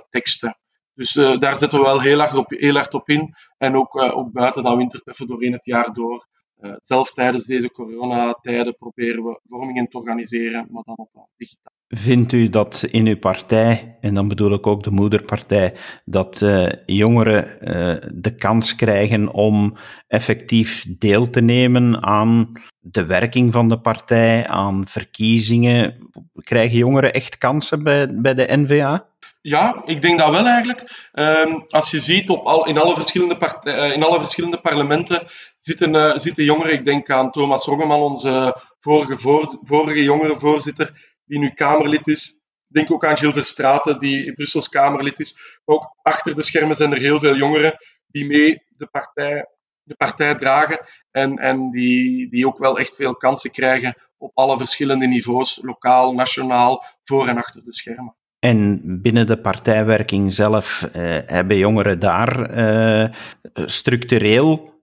teksten. 0.09 0.57
Dus 0.93 1.11
daar 1.13 1.57
zetten 1.57 1.79
we 1.79 1.85
wel 1.85 2.01
heel 2.01 2.19
erg 2.19 2.35
op, 2.35 2.49
heel 2.49 2.75
erg 2.75 2.89
op 2.89 3.09
in. 3.09 3.35
En 3.57 3.75
ook, 3.75 4.01
ook 4.01 4.31
buiten 4.31 4.63
dat 4.63 4.75
wintertreffen 4.75 5.27
doorheen 5.27 5.53
het 5.53 5.65
jaar 5.65 5.93
door. 5.93 6.27
Uh, 6.61 6.73
zelf 6.79 7.11
tijdens 7.11 7.45
deze 7.45 7.71
coronatijden 7.71 8.77
proberen 8.77 9.23
we 9.23 9.39
vormingen 9.49 9.87
te 9.87 9.97
organiseren, 9.97 10.67
maar 10.69 10.83
dan 10.83 10.97
op 10.97 11.29
digitaal. 11.37 11.73
Vindt 11.87 12.31
u 12.31 12.49
dat 12.49 12.85
in 12.91 13.07
uw 13.07 13.17
partij, 13.17 13.97
en 14.01 14.13
dan 14.13 14.27
bedoel 14.27 14.53
ik 14.53 14.67
ook 14.67 14.83
de 14.83 14.91
moederpartij, 14.91 15.73
dat 16.05 16.41
uh, 16.41 16.69
jongeren 16.85 17.57
uh, 17.61 18.11
de 18.13 18.35
kans 18.35 18.75
krijgen 18.75 19.33
om 19.33 19.73
effectief 20.07 20.85
deel 20.97 21.29
te 21.29 21.41
nemen 21.41 22.03
aan 22.03 22.51
de 22.79 23.05
werking 23.05 23.51
van 23.51 23.69
de 23.69 23.79
partij, 23.79 24.47
aan 24.47 24.87
verkiezingen? 24.87 26.11
Krijgen 26.33 26.77
jongeren 26.77 27.13
echt 27.13 27.37
kansen 27.37 27.83
bij, 27.83 28.15
bij 28.15 28.33
de 28.33 28.47
NVA? 28.49 29.08
Ja, 29.41 29.81
ik 29.85 30.01
denk 30.01 30.19
dat 30.19 30.29
wel 30.29 30.45
eigenlijk. 30.45 31.09
Um, 31.13 31.63
als 31.67 31.91
je 31.91 31.99
ziet, 31.99 32.29
op 32.29 32.45
al, 32.45 32.67
in, 32.67 32.77
alle 32.77 32.95
verschillende 32.95 33.37
partij, 33.37 33.93
in 33.93 34.03
alle 34.03 34.19
verschillende 34.19 34.61
parlementen 34.61 35.27
zitten, 35.55 35.95
uh, 35.95 36.17
zitten 36.17 36.43
jongeren. 36.43 36.73
Ik 36.73 36.85
denk 36.85 37.09
aan 37.09 37.31
Thomas 37.31 37.65
Roggeman, 37.65 38.01
onze 38.01 38.61
vorige, 38.79 39.17
voor, 39.17 39.59
vorige 39.63 40.03
jongerenvoorzitter, 40.03 41.17
die 41.25 41.39
nu 41.39 41.49
Kamerlid 41.49 42.07
is. 42.07 42.39
Denk 42.67 42.91
ook 42.91 43.05
aan 43.05 43.17
Gilles 43.17 43.35
Verstraeten, 43.35 43.99
die 43.99 44.25
in 44.25 44.33
Brussels 44.33 44.69
Kamerlid 44.69 45.19
is. 45.19 45.61
Ook 45.65 45.95
achter 46.01 46.35
de 46.35 46.43
schermen 46.43 46.75
zijn 46.75 46.91
er 46.91 46.99
heel 46.99 47.19
veel 47.19 47.35
jongeren 47.35 47.77
die 48.07 48.25
mee 48.25 48.63
de 48.69 48.87
partij, 48.87 49.45
de 49.83 49.95
partij 49.95 50.35
dragen 50.35 50.85
en, 51.11 51.37
en 51.37 51.71
die, 51.71 52.29
die 52.29 52.47
ook 52.47 52.57
wel 52.57 52.79
echt 52.79 52.95
veel 52.95 53.15
kansen 53.15 53.51
krijgen 53.51 53.95
op 54.17 54.31
alle 54.33 54.57
verschillende 54.57 55.07
niveaus, 55.07 55.59
lokaal, 55.61 56.13
nationaal, 56.13 56.85
voor 57.03 57.27
en 57.27 57.37
achter 57.37 57.63
de 57.63 57.73
schermen. 57.73 58.18
En 58.39 58.81
binnen 59.01 59.27
de 59.27 59.37
partijwerking 59.37 60.33
zelf 60.33 60.83
eh, 60.83 61.17
hebben 61.25 61.57
jongeren 61.57 61.99
daar 61.99 62.49
eh, 62.49 63.09
structureel 63.53 64.77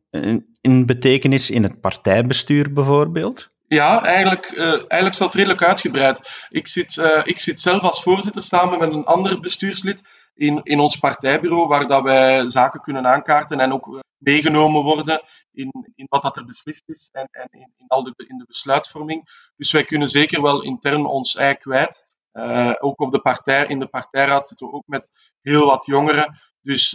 een 0.61 0.87
betekenis 0.87 1.51
in 1.51 1.63
het 1.63 1.81
partijbestuur 1.81 2.73
bijvoorbeeld? 2.73 3.51
Ja, 3.69 4.05
eigenlijk, 4.05 4.51
uh, 4.51 4.69
eigenlijk 4.69 5.15
zelf 5.15 5.35
redelijk 5.35 5.63
uitgebreid. 5.63 6.47
Ik 6.49 6.69
zit, 6.69 6.97
uh, 6.97 7.21
ik 7.25 7.39
zit 7.39 7.61
zelf 7.61 7.83
als 7.83 8.03
voorzitter 8.03 8.43
samen 8.43 8.79
met 8.79 8.93
een 8.93 9.05
ander 9.05 9.41
bestuurslid 9.41 10.03
in, 10.35 10.61
in 10.63 10.79
ons 10.79 10.97
partijbureau, 10.97 11.69
waar 11.69 11.87
dat 11.87 12.03
wij 12.03 12.49
zaken 12.49 12.81
kunnen 12.81 13.07
aankaarten 13.07 13.61
en 13.61 13.73
ook 13.73 14.03
meegenomen 14.19 14.83
worden 14.83 15.23
in, 15.53 15.93
in 15.95 16.07
wat 16.09 16.23
dat 16.23 16.37
er 16.37 16.45
beslist 16.45 16.83
is 16.87 17.09
en, 17.13 17.29
en 17.31 17.49
in, 17.51 17.73
in, 17.77 17.87
al 17.89 18.03
de, 18.03 18.15
in 18.27 18.39
de 18.39 18.45
besluitvorming. 18.47 19.51
Dus 19.57 19.73
wij 19.73 19.85
kunnen 19.85 20.09
zeker 20.09 20.43
wel 20.43 20.63
intern 20.63 21.07
ons 21.07 21.37
ei 21.37 21.55
kwijt. 21.55 22.07
Uh, 22.37 22.73
ook 22.79 23.01
op 23.01 23.13
de 23.13 23.21
partij, 23.21 23.67
in 23.67 23.79
de 23.79 23.87
partijraad 23.87 24.47
zitten 24.47 24.67
we 24.67 24.73
ook 24.73 24.87
met 24.87 25.13
heel 25.43 25.67
wat 25.67 25.87
jongeren. 25.87 26.39
Dus 26.63 26.91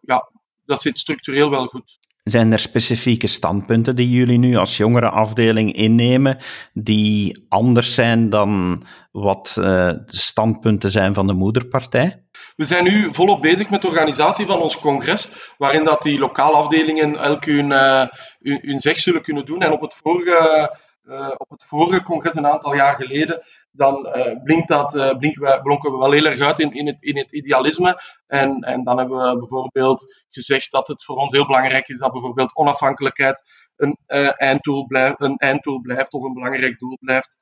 ja, 0.00 0.30
dat 0.64 0.80
zit 0.80 0.98
structureel 0.98 1.50
wel 1.50 1.66
goed. 1.66 1.98
Zijn 2.24 2.52
er 2.52 2.58
specifieke 2.58 3.26
standpunten 3.26 3.96
die 3.96 4.10
jullie 4.10 4.38
nu 4.38 4.56
als 4.56 4.76
jongere 4.76 5.10
afdeling 5.10 5.72
innemen, 5.72 6.38
die 6.72 7.46
anders 7.48 7.94
zijn 7.94 8.28
dan 8.28 8.82
wat 9.12 9.56
uh, 9.58 9.64
de 9.88 10.02
standpunten 10.06 10.90
zijn 10.90 11.14
van 11.14 11.26
de 11.26 11.32
moederpartij? 11.32 12.24
We 12.56 12.64
zijn 12.64 12.84
nu 12.84 13.14
volop 13.14 13.42
bezig 13.42 13.70
met 13.70 13.82
de 13.82 13.88
organisatie 13.88 14.46
van 14.46 14.60
ons 14.60 14.78
congres, 14.78 15.30
waarin 15.58 15.84
dat 15.84 16.02
die 16.02 16.18
lokale 16.18 16.56
afdelingen 16.56 17.16
elk 17.16 17.44
hun, 17.44 17.70
uh, 17.70 18.06
hun, 18.40 18.58
hun 18.62 18.80
zeg 18.80 18.98
zullen 18.98 19.22
kunnen 19.22 19.46
doen. 19.46 19.62
En 19.62 19.72
op 19.72 19.80
het 19.80 19.94
vorige 20.02 20.78
uh, 21.04 21.30
op 21.36 21.50
het 21.50 21.64
vorige 21.64 22.02
congres 22.02 22.34
een 22.34 22.46
aantal 22.46 22.74
jaar 22.74 22.94
geleden, 22.94 23.42
dan 23.70 24.06
uh, 24.06 24.42
blinkt 24.42 24.68
dat, 24.68 24.94
uh, 24.94 25.10
blinken 25.18 25.42
we, 25.42 25.60
blonken 25.62 25.92
we 25.92 25.98
wel 25.98 26.10
heel 26.10 26.24
erg 26.24 26.40
uit 26.40 26.58
in, 26.58 26.72
in, 26.72 26.86
het, 26.86 27.02
in 27.02 27.16
het 27.16 27.32
idealisme. 27.32 28.00
En, 28.26 28.60
en 28.60 28.84
dan 28.84 28.98
hebben 28.98 29.18
we 29.18 29.38
bijvoorbeeld 29.38 30.24
gezegd 30.30 30.70
dat 30.70 30.88
het 30.88 31.04
voor 31.04 31.16
ons 31.16 31.32
heel 31.32 31.46
belangrijk 31.46 31.88
is 31.88 31.98
dat 31.98 32.12
bijvoorbeeld 32.12 32.56
onafhankelijkheid 32.56 33.42
een, 33.76 33.98
einddoel, 34.36 34.86
blijft, 34.86 35.20
een 35.20 35.36
einddoel 35.36 35.80
blijft 35.80 36.12
of 36.12 36.22
een 36.22 36.34
belangrijk 36.34 36.78
doel 36.78 36.98
blijft. 37.00 37.38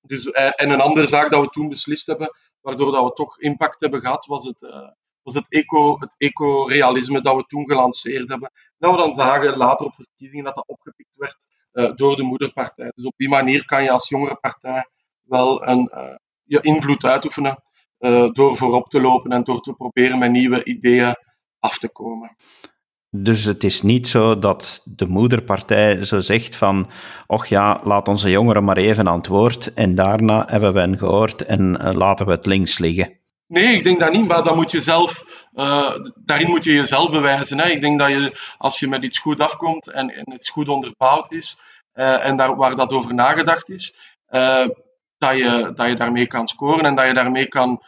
dus, 0.00 0.30
en 0.30 0.70
een 0.70 0.80
andere 0.80 1.06
zaak 1.06 1.30
dat 1.30 1.40
we 1.40 1.48
toen 1.48 1.68
beslist 1.68 2.06
hebben, 2.06 2.30
waardoor 2.60 2.92
dat 2.92 3.04
we 3.04 3.12
toch 3.12 3.38
impact 3.38 3.80
hebben 3.80 4.00
gehad, 4.00 4.26
was 4.26 4.44
het, 4.44 4.60
was 5.22 5.34
het, 5.34 5.48
eco, 5.48 6.00
het 6.00 6.14
eco-realisme 6.18 7.20
dat 7.20 7.36
we 7.36 7.44
toen 7.46 7.68
gelanceerd 7.68 8.28
hebben. 8.28 8.52
Dat 8.78 8.90
we 8.90 8.96
dan 8.96 9.12
zagen 9.12 9.56
later 9.56 9.86
op 9.86 9.94
verkiezingen 9.94 10.44
dat 10.44 10.54
dat 10.54 10.66
opgepikt 10.66 11.16
werd 11.16 11.46
door 11.94 12.16
de 12.16 12.22
moederpartij. 12.22 12.92
Dus 12.94 13.04
op 13.04 13.14
die 13.16 13.28
manier 13.28 13.64
kan 13.64 13.82
je 13.82 13.90
als 13.90 14.08
jongere 14.08 14.34
partij 14.34 14.88
wel 15.22 15.68
een, 15.68 15.90
uh, 15.94 16.14
je 16.42 16.60
invloed 16.60 17.04
uitoefenen 17.04 17.62
uh, 17.98 18.28
door 18.32 18.56
voorop 18.56 18.88
te 18.88 19.00
lopen 19.00 19.30
en 19.30 19.42
door 19.42 19.60
te 19.60 19.72
proberen 19.72 20.18
met 20.18 20.30
nieuwe 20.30 20.64
ideeën 20.64 21.14
af 21.58 21.78
te 21.78 21.88
komen. 21.88 22.36
Dus 23.10 23.44
het 23.44 23.64
is 23.64 23.82
niet 23.82 24.08
zo 24.08 24.38
dat 24.38 24.82
de 24.84 25.06
moederpartij 25.06 26.04
zo 26.04 26.20
zegt 26.20 26.56
van, 26.56 26.90
och 27.26 27.46
ja, 27.46 27.80
laat 27.84 28.08
onze 28.08 28.30
jongeren 28.30 28.64
maar 28.64 28.76
even 28.76 29.08
aan 29.08 29.16
het 29.16 29.26
woord 29.26 29.74
en 29.74 29.94
daarna 29.94 30.44
hebben 30.48 30.72
we 30.72 30.80
hen 30.80 30.98
gehoord 30.98 31.44
en 31.44 31.94
laten 31.96 32.26
we 32.26 32.32
het 32.32 32.46
links 32.46 32.78
liggen. 32.78 33.18
Nee, 33.46 33.76
ik 33.76 33.84
denk 33.84 33.98
dat 33.98 34.12
niet, 34.12 34.26
maar 34.26 34.42
dan 34.42 34.56
moet 34.56 34.70
je 34.70 34.80
zelf, 34.80 35.24
uh, 35.54 35.94
daarin 36.14 36.48
moet 36.48 36.64
je 36.64 36.72
jezelf 36.72 37.10
bewijzen. 37.10 37.60
Hè. 37.60 37.68
Ik 37.68 37.80
denk 37.80 37.98
dat 37.98 38.08
je, 38.08 38.38
als 38.58 38.78
je 38.78 38.88
met 38.88 39.02
iets 39.02 39.18
goed 39.18 39.40
afkomt 39.40 39.90
en, 39.90 40.14
en 40.14 40.32
het 40.32 40.48
goed 40.48 40.68
onderbouwd 40.68 41.32
is, 41.32 41.60
uh, 41.94 42.26
en 42.26 42.36
daar, 42.36 42.56
waar 42.56 42.76
dat 42.76 42.90
over 42.90 43.14
nagedacht 43.14 43.70
is, 43.70 43.96
uh, 44.30 44.66
dat, 45.18 45.36
je, 45.36 45.72
dat 45.74 45.88
je 45.88 45.94
daarmee 45.94 46.26
kan 46.26 46.46
scoren 46.46 46.84
en 46.84 46.94
dat 46.94 47.06
je 47.06 47.14
daarmee 47.14 47.46
kan 47.46 47.82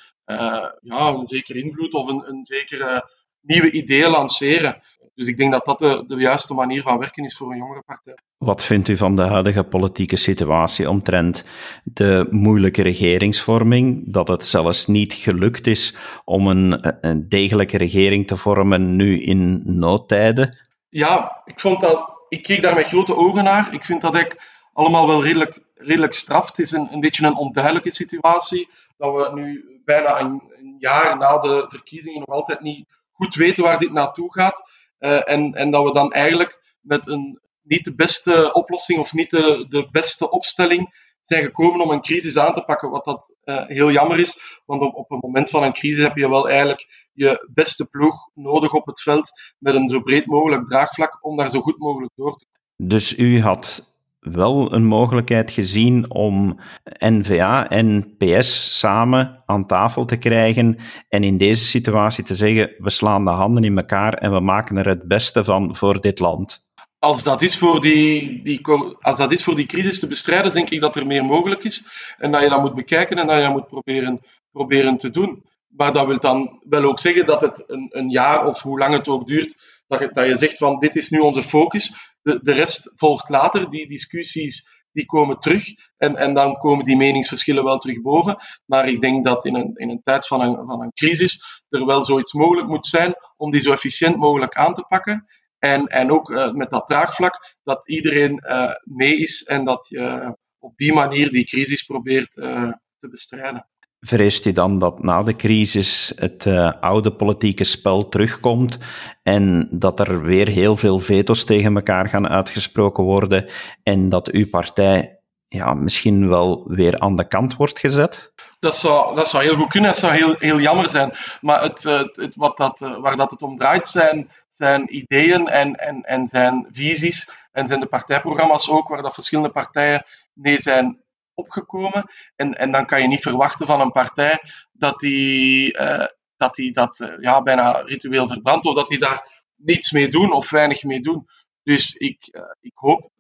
ja, 0.81 1.09
een 1.09 1.27
zekere 1.27 1.63
invloed 1.63 1.93
of 1.95 2.07
een, 2.07 2.29
een 2.29 2.45
zekere 2.45 3.11
nieuwe 3.41 3.71
ideeën 3.71 4.11
lanceren. 4.11 4.83
Dus 5.17 5.27
ik 5.27 5.37
denk 5.37 5.53
dat 5.53 5.65
dat 5.65 5.79
de, 5.79 6.05
de 6.07 6.17
juiste 6.17 6.55
manier 6.55 6.83
van 6.83 6.99
werken 6.99 7.25
is 7.25 7.37
voor 7.37 7.51
een 7.51 7.59
jongere 7.59 7.83
partij. 7.87 8.19
Wat 8.39 8.65
vindt 8.65 8.89
u 8.89 8.97
van 8.97 9.17
de 9.17 9.23
huidige 9.23 9.65
politieke 9.65 10.17
situatie 10.17 10.91
omtrent 10.91 11.45
de 11.85 12.27
moeilijke 12.31 12.83
regeringsvorming? 12.83 14.13
Dat 14.13 14.29
het 14.29 14.45
zelfs 14.45 14.87
niet 14.87 15.13
gelukt 15.13 15.67
is 15.67 15.97
om 16.25 16.47
een, 16.47 16.81
een 17.01 17.29
degelijke 17.29 17.77
regering 17.77 18.27
te 18.27 18.37
vormen 18.37 18.97
nu 18.97 19.21
in 19.21 19.63
noodtijden? 19.65 20.59
Ja, 20.89 21.43
ik, 21.45 21.61
vond 21.61 21.81
dat, 21.81 22.11
ik 22.29 22.43
keek 22.43 22.63
daar 22.63 22.75
met 22.75 22.87
grote 22.87 23.17
ogen 23.17 23.45
naar. 23.45 23.75
Ik 23.75 23.85
vind 23.85 24.01
dat 24.01 24.15
ik 24.15 24.43
allemaal 24.73 25.07
wel 25.07 25.23
redelijk, 25.23 25.61
redelijk 25.75 26.13
straf. 26.13 26.47
Het 26.47 26.59
is 26.59 26.73
een, 26.73 26.89
een 26.93 27.01
beetje 27.01 27.27
een 27.27 27.37
onduidelijke 27.37 27.91
situatie. 27.91 28.69
Dat 28.97 29.15
we 29.15 29.31
nu 29.35 29.81
bijna 29.85 30.21
een, 30.21 30.43
een 30.59 30.77
jaar 30.79 31.19
na 31.19 31.39
de 31.39 31.67
verkiezingen 31.69 32.19
nog 32.19 32.29
altijd 32.29 32.61
niet 32.61 32.87
goed 33.13 33.35
weten 33.35 33.65
waar 33.65 33.79
dit 33.79 33.93
naartoe 33.93 34.33
gaat. 34.33 34.71
Uh, 34.99 35.31
en, 35.31 35.53
en 35.53 35.71
dat 35.71 35.85
we 35.85 35.93
dan 35.93 36.13
eigenlijk 36.13 36.77
met 36.81 37.07
een 37.07 37.41
niet 37.63 37.85
de 37.85 37.95
beste 37.95 38.53
oplossing 38.53 38.99
of 38.99 39.13
niet 39.13 39.31
de, 39.31 39.67
de 39.69 39.89
beste 39.91 40.31
opstelling 40.31 41.05
zijn 41.21 41.45
gekomen 41.45 41.81
om 41.81 41.91
een 41.91 42.01
crisis 42.01 42.37
aan 42.39 42.53
te 42.53 42.63
pakken. 42.63 42.91
Wat 42.91 43.05
dat 43.05 43.35
uh, 43.45 43.67
heel 43.67 43.91
jammer 43.91 44.19
is, 44.19 44.61
want 44.67 44.83
op, 44.83 44.95
op 44.95 45.11
een 45.11 45.19
moment 45.19 45.51
van 45.51 45.63
een 45.63 45.73
crisis 45.73 46.03
heb 46.03 46.17
je 46.17 46.29
wel 46.29 46.49
eigenlijk 46.49 47.09
je 47.13 47.49
beste 47.53 47.85
ploeg 47.85 48.29
nodig 48.35 48.73
op 48.73 48.87
het 48.87 49.01
veld 49.01 49.31
met 49.59 49.75
een 49.75 49.89
zo 49.89 50.01
breed 50.01 50.27
mogelijk 50.27 50.67
draagvlak 50.67 51.25
om 51.25 51.37
daar 51.37 51.51
zo 51.51 51.61
goed 51.61 51.79
mogelijk 51.79 52.13
door 52.17 52.37
te 52.37 52.45
komen. 52.45 52.91
Dus 52.91 53.19
u 53.19 53.41
had 53.41 53.96
wel 54.33 54.73
een 54.73 54.85
mogelijkheid 54.85 55.51
gezien 55.51 56.11
om 56.11 56.61
NVA 56.99 57.69
en 57.69 58.17
PS 58.19 58.79
samen 58.79 59.43
aan 59.47 59.67
tafel 59.67 60.05
te 60.05 60.17
krijgen 60.17 60.79
en 61.09 61.25
in 61.25 61.39
deze 61.39 61.65
situatie 61.65 62.25
te 62.25 62.35
zeggen: 62.35 62.75
we 62.79 62.91
slaan 62.91 63.25
de 63.25 63.31
handen 63.31 63.65
in 63.65 63.77
elkaar 63.77 64.15
en 64.15 64.33
we 64.33 64.41
maken 64.41 64.77
er 64.77 64.89
het 64.89 65.09
beste 65.09 65.45
van 65.45 65.77
voor 65.77 66.01
dit 66.01 66.19
land. 66.19 66.65
Als 66.99 67.23
dat, 67.23 67.43
is 67.43 67.59
voor 67.59 67.81
die, 67.81 68.43
die, 68.43 68.61
als 69.01 69.17
dat 69.17 69.33
is 69.33 69.45
voor 69.45 69.55
die 69.55 69.67
crisis 69.67 69.99
te 69.99 70.07
bestrijden, 70.07 70.53
denk 70.53 70.71
ik 70.71 70.81
dat 70.81 70.97
er 70.97 71.07
meer 71.07 71.25
mogelijk 71.25 71.65
is 71.65 71.87
en 72.19 72.33
dat 72.33 72.43
je 72.43 72.49
dat 72.49 72.61
moet 72.61 72.75
bekijken 72.75 73.19
en 73.19 73.27
dat 73.27 73.37
je 73.37 73.43
dat 73.43 73.53
moet 73.53 73.67
proberen, 73.67 74.21
proberen 74.53 74.97
te 74.97 75.11
doen. 75.11 75.45
Maar 75.67 75.93
dat 75.93 76.07
wil 76.07 76.21
dan 76.21 76.61
wel 76.69 76.85
ook 76.85 76.99
zeggen 76.99 77.27
dat 77.27 77.41
het 77.41 77.65
een, 77.67 77.89
een 77.91 78.09
jaar 78.09 78.47
of 78.47 78.63
hoe 78.63 78.79
lang 78.79 78.95
het 78.95 79.09
ook 79.09 79.27
duurt, 79.27 79.57
dat 79.87 80.01
je, 80.01 80.09
dat 80.13 80.27
je 80.27 80.37
zegt 80.37 80.59
van 80.59 80.79
dit 80.79 80.97
is 80.97 81.11
nu 81.11 81.19
onze 81.19 81.43
focus, 81.43 81.93
de, 82.27 82.39
de 82.43 82.53
rest 82.53 82.93
volgt 82.95 83.29
later. 83.29 83.71
Die 83.71 83.89
discussies 83.89 84.67
die 84.93 85.07
komen 85.07 85.39
terug 85.39 85.65
en, 85.97 86.17
en 86.17 86.35
dan 86.35 86.55
komen 86.55 86.85
die 86.85 86.97
meningsverschillen 86.97 87.65
wel 87.65 87.79
terug 87.79 88.01
boven. 88.03 88.37
Maar 88.65 88.89
ik 88.89 89.01
denk 89.01 89.25
dat 89.25 89.45
in 89.45 89.55
een, 89.55 89.73
in 89.75 89.91
een 89.91 90.03
tijd 90.03 90.27
van 90.27 90.41
een, 90.41 90.67
van 90.67 90.83
een 90.83 90.93
crisis 90.93 91.63
er 91.69 91.87
wel 91.87 92.05
zoiets 92.05 92.33
mogelijk 92.33 92.69
moet 92.69 92.87
zijn 92.87 93.15
om 93.37 93.51
die 93.51 93.61
zo 93.61 93.73
efficiënt 93.73 94.17
mogelijk 94.17 94.55
aan 94.55 94.75
te 94.75 94.85
pakken. 94.89 95.27
En, 95.59 95.87
en 95.87 96.11
ook 96.11 96.31
uh, 96.31 96.53
met 96.53 96.71
dat 96.71 96.87
draagvlak, 96.87 97.57
dat 97.63 97.89
iedereen 97.89 98.45
uh, 98.47 98.71
mee 98.85 99.17
is 99.17 99.43
en 99.43 99.65
dat 99.65 99.87
je 99.89 100.37
op 100.59 100.77
die 100.77 100.93
manier 100.93 101.31
die 101.31 101.45
crisis 101.45 101.83
probeert 101.83 102.37
uh, 102.37 102.73
te 102.99 103.09
bestrijden. 103.09 103.69
Vreest 104.07 104.47
u 104.47 104.53
dan 104.53 104.79
dat 104.79 105.03
na 105.03 105.23
de 105.23 105.37
crisis 105.37 106.13
het 106.17 106.45
uh, 106.45 106.73
oude 106.81 107.13
politieke 107.13 107.65
spel 107.65 108.09
terugkomt 108.09 108.79
en 109.23 109.69
dat 109.71 110.01
er 110.01 110.23
weer 110.23 110.49
heel 110.49 110.77
veel 110.77 110.99
veto's 110.99 111.45
tegen 111.45 111.77
elkaar 111.77 112.09
gaan 112.09 112.29
uitgesproken 112.29 113.05
worden 113.05 113.47
en 113.83 114.09
dat 114.09 114.31
uw 114.31 114.49
partij 114.49 115.19
ja, 115.49 115.75
misschien 115.75 116.29
wel 116.29 116.65
weer 116.67 116.99
aan 116.99 117.17
de 117.17 117.29
kant 117.29 117.57
wordt 117.57 117.79
gezet? 117.79 118.33
Dat 118.59 118.77
zou, 118.77 119.15
dat 119.17 119.29
zou 119.29 119.43
heel 119.45 119.57
goed 119.57 119.69
kunnen, 119.69 119.91
dat 119.91 119.99
zou 119.99 120.13
heel, 120.15 120.35
heel 120.39 120.61
jammer 120.61 120.89
zijn. 120.89 121.13
Maar 121.41 121.63
het, 121.63 121.83
het, 121.83 122.17
het 122.17 122.33
wat 122.37 122.57
dat, 122.57 122.81
eh, 122.81 122.99
waar 122.99 123.17
dat 123.17 123.31
het 123.31 123.43
om 123.43 123.59
draait 123.59 123.89
zijn, 123.89 124.31
zijn 124.51 124.97
ideeën 124.97 125.49
en, 125.49 125.75
en, 125.75 126.03
en 126.03 126.27
zijn 126.27 126.67
visies 126.73 127.31
en 127.53 127.67
zijn 127.67 127.81
de 127.81 127.87
partijprogramma's 127.87 128.69
ook, 128.69 128.89
waar 128.89 129.03
dat 129.03 129.15
verschillende 129.15 129.51
partijen 129.51 130.05
mee 130.33 130.61
zijn 130.61 131.05
opgekomen. 131.37 132.11
En, 132.37 132.55
en 132.55 132.73
dan 132.73 132.87
kan 132.87 133.01
je 133.01 133.09
niet 133.09 133.23
verwachten 133.23 133.67
van 133.67 133.81
een 133.81 133.93
partij 133.93 134.43
dat 134.73 134.99
die, 134.99 135.79
uh, 135.79 136.07
dat, 136.37 136.55
die 136.55 136.73
dat 136.73 136.99
uh, 136.99 137.13
ja, 137.21 137.43
bijna 137.43 137.71
ritueel 137.81 138.27
verbrandt 138.27 138.67
of 138.67 138.75
dat 138.75 138.89
die 138.89 138.99
daar 138.99 139.45
niets 139.57 139.91
mee 139.91 140.09
doen 140.09 140.33
of 140.33 140.51
weinig 140.51 140.83
mee 140.83 141.01
doen. 141.01 141.27
Dus 141.63 141.95
ik, 141.95 142.29
uh, 142.31 142.43
ik 142.61 142.73
hoop 142.75 143.11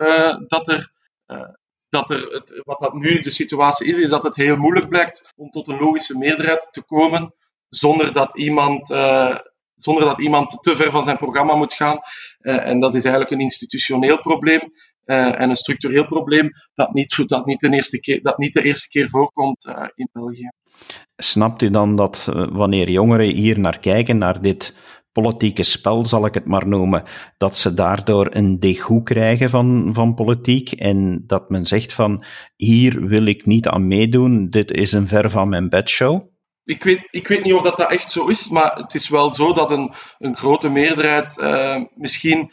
dat 0.49 0.69
er, 0.69 0.93
dat 1.89 2.11
er 2.11 2.33
het, 2.33 2.61
wat 2.65 2.79
dat 2.79 2.95
nu 2.95 3.21
de 3.21 3.31
situatie 3.31 3.87
is, 3.87 3.99
is 3.99 4.09
dat 4.09 4.23
het 4.23 4.37
heel 4.37 4.57
moeilijk 4.57 4.89
blijkt 4.89 5.33
om 5.37 5.51
tot 5.51 5.69
een 5.69 5.79
logische 5.79 6.19
meerderheid 6.19 6.69
te 6.73 6.83
komen 6.83 7.35
zonder 7.69 8.13
dat 8.13 8.37
iemand 8.37 8.89
zonder 9.75 10.05
dat 10.05 10.19
iemand 10.19 10.63
te 10.63 10.77
ver 10.77 10.91
van 10.91 11.05
zijn 11.05 11.17
programma 11.17 11.55
moet 11.55 11.73
gaan. 11.73 12.01
En 12.39 12.81
dat 12.81 12.95
is 12.95 13.03
eigenlijk 13.03 13.33
een 13.33 13.41
institutioneel 13.41 14.21
probleem 14.21 14.73
uh, 15.07 15.41
en 15.41 15.51
een 15.51 15.57
structureel 15.57 16.07
probleem 16.07 16.51
dat 16.75 16.93
niet, 16.93 17.23
dat, 17.27 17.47
niet 17.47 17.61
de 17.61 17.71
eerste 17.71 18.01
keer, 18.01 18.23
dat 18.23 18.39
niet 18.39 18.53
de 18.53 18.63
eerste 18.63 18.89
keer 18.89 19.09
voorkomt 19.09 19.67
uh, 19.67 19.83
in 19.95 20.09
België. 20.13 20.51
Snapt 21.17 21.63
u 21.63 21.71
dan 21.71 21.97
dat 21.97 22.25
wanneer 22.53 22.91
jongeren 22.91 23.27
hier 23.27 23.59
naar 23.59 23.79
kijken, 23.79 24.19
naar 24.19 24.41
dit 24.41 24.75
politieke 25.13 25.63
spel, 25.63 26.05
zal 26.05 26.27
ik 26.27 26.35
het 26.35 26.45
maar 26.45 26.69
noemen, 26.69 27.03
dat 27.39 27.57
ze 27.57 27.75
daardoor 27.75 28.29
een 28.31 28.61
degoe 28.61 29.03
krijgen 29.03 29.51
van, 29.51 29.91
van 29.93 30.15
politiek 30.15 30.73
en 30.73 31.25
dat 31.27 31.51
men 31.51 31.67
zegt 31.67 31.93
van 31.93 32.25
hier 32.57 33.07
wil 33.07 33.27
ik 33.27 33.47
niet 33.47 33.69
aan 33.69 33.89
meedoen, 33.89 34.51
dit 34.51 34.71
is 34.71 34.93
een 34.93 35.09
ver 35.09 35.31
van 35.31 35.49
mijn 35.49 35.69
bedshow? 35.69 36.35
Ik 36.65 36.85
weet, 36.85 37.09
ik 37.11 37.29
weet 37.29 37.45
niet 37.45 37.55
of 37.55 37.63
dat, 37.63 37.77
dat 37.77 37.91
echt 37.91 38.13
zo 38.13 38.27
is, 38.27 38.49
maar 38.49 38.77
het 38.77 38.95
is 38.95 39.09
wel 39.09 39.33
zo 39.33 39.53
dat 39.53 39.71
een, 39.71 39.93
een 40.19 40.37
grote 40.37 40.69
meerderheid 40.69 41.37
misschien 41.95 42.51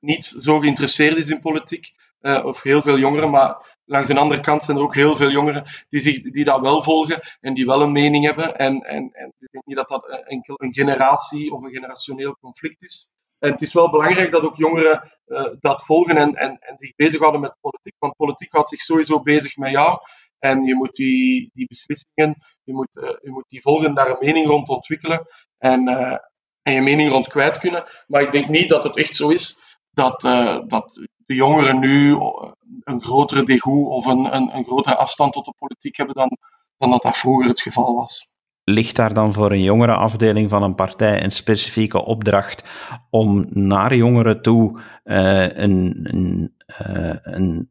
niet 0.00 0.24
zo 0.24 0.58
geïnteresseerd 0.58 1.16
is 1.16 1.28
in 1.28 1.40
politiek, 1.40 1.92
uh, 2.20 2.44
of 2.44 2.62
heel 2.62 2.82
veel 2.82 2.98
jongeren, 2.98 3.30
maar 3.30 3.78
langs 3.84 4.08
de 4.08 4.18
andere 4.18 4.40
kant 4.40 4.62
zijn 4.62 4.76
er 4.76 4.82
ook 4.82 4.94
heel 4.94 5.16
veel 5.16 5.30
jongeren 5.30 5.64
die, 5.88 6.00
zich, 6.00 6.22
die 6.22 6.44
dat 6.44 6.60
wel 6.60 6.82
volgen 6.82 7.20
en 7.40 7.54
die 7.54 7.66
wel 7.66 7.82
een 7.82 7.92
mening 7.92 8.24
hebben. 8.24 8.56
En, 8.56 8.80
en, 8.80 9.10
en 9.12 9.32
ik 9.38 9.48
denk 9.50 9.64
niet 9.64 9.76
dat 9.76 9.88
dat 9.88 10.24
enkel 10.26 10.54
een 10.58 10.74
generatie 10.74 11.52
of 11.52 11.62
een 11.62 11.72
generationeel 11.72 12.36
conflict 12.40 12.82
is. 12.82 13.08
En 13.38 13.50
het 13.50 13.62
is 13.62 13.72
wel 13.72 13.90
belangrijk 13.90 14.32
dat 14.32 14.42
ook 14.42 14.56
jongeren 14.56 15.18
dat 15.60 15.84
volgen 15.84 16.16
en, 16.16 16.34
en, 16.34 16.58
en 16.58 16.78
zich 16.78 16.94
bezighouden 16.94 17.40
met 17.40 17.56
politiek. 17.60 17.94
Want 17.98 18.16
politiek 18.16 18.52
houdt 18.52 18.68
zich 18.68 18.80
sowieso 18.80 19.22
bezig 19.22 19.56
met 19.56 19.70
jou. 19.70 19.98
En 20.38 20.64
je 20.64 20.74
moet 20.74 20.92
die, 20.92 21.50
die 21.52 21.66
beslissingen, 21.66 22.42
je 22.62 22.72
moet, 22.72 23.18
je 23.22 23.30
moet 23.30 23.48
die 23.48 23.60
volgen, 23.60 23.94
daar 23.94 24.10
een 24.10 24.16
mening 24.20 24.46
rond 24.46 24.68
ontwikkelen 24.68 25.26
en, 25.58 25.88
en 26.62 26.72
je 26.72 26.80
mening 26.80 27.10
rond 27.10 27.28
kwijt 27.28 27.58
kunnen. 27.58 27.84
Maar 28.06 28.22
ik 28.22 28.32
denk 28.32 28.48
niet 28.48 28.68
dat 28.68 28.82
het 28.82 28.96
echt 28.96 29.16
zo 29.16 29.28
is 29.28 29.58
dat, 29.90 30.20
dat 30.66 31.00
de 31.16 31.34
jongeren 31.34 31.78
nu 31.78 32.18
een 32.84 33.02
grotere 33.02 33.44
degoe 33.44 33.88
of 33.88 34.06
een, 34.06 34.34
een, 34.34 34.56
een 34.56 34.64
grotere 34.64 34.96
afstand 34.96 35.32
tot 35.32 35.44
de 35.44 35.54
politiek 35.58 35.96
hebben 35.96 36.14
dan, 36.14 36.38
dan 36.76 36.90
dat 36.90 37.02
dat 37.02 37.16
vroeger 37.16 37.48
het 37.48 37.60
geval 37.60 37.94
was 37.94 38.28
ligt 38.64 38.96
daar 38.96 39.14
dan 39.14 39.32
voor 39.32 39.52
een 39.52 39.62
jongere 39.62 39.94
afdeling 39.94 40.50
van 40.50 40.62
een 40.62 40.74
partij 40.74 41.24
een 41.24 41.30
specifieke 41.30 42.04
opdracht 42.04 42.64
om 43.10 43.46
naar 43.50 43.94
jongeren 43.94 44.42
toe 44.42 44.80
uh, 45.04 45.56
een, 45.56 45.98
een, 46.02 46.54
een 47.22 47.68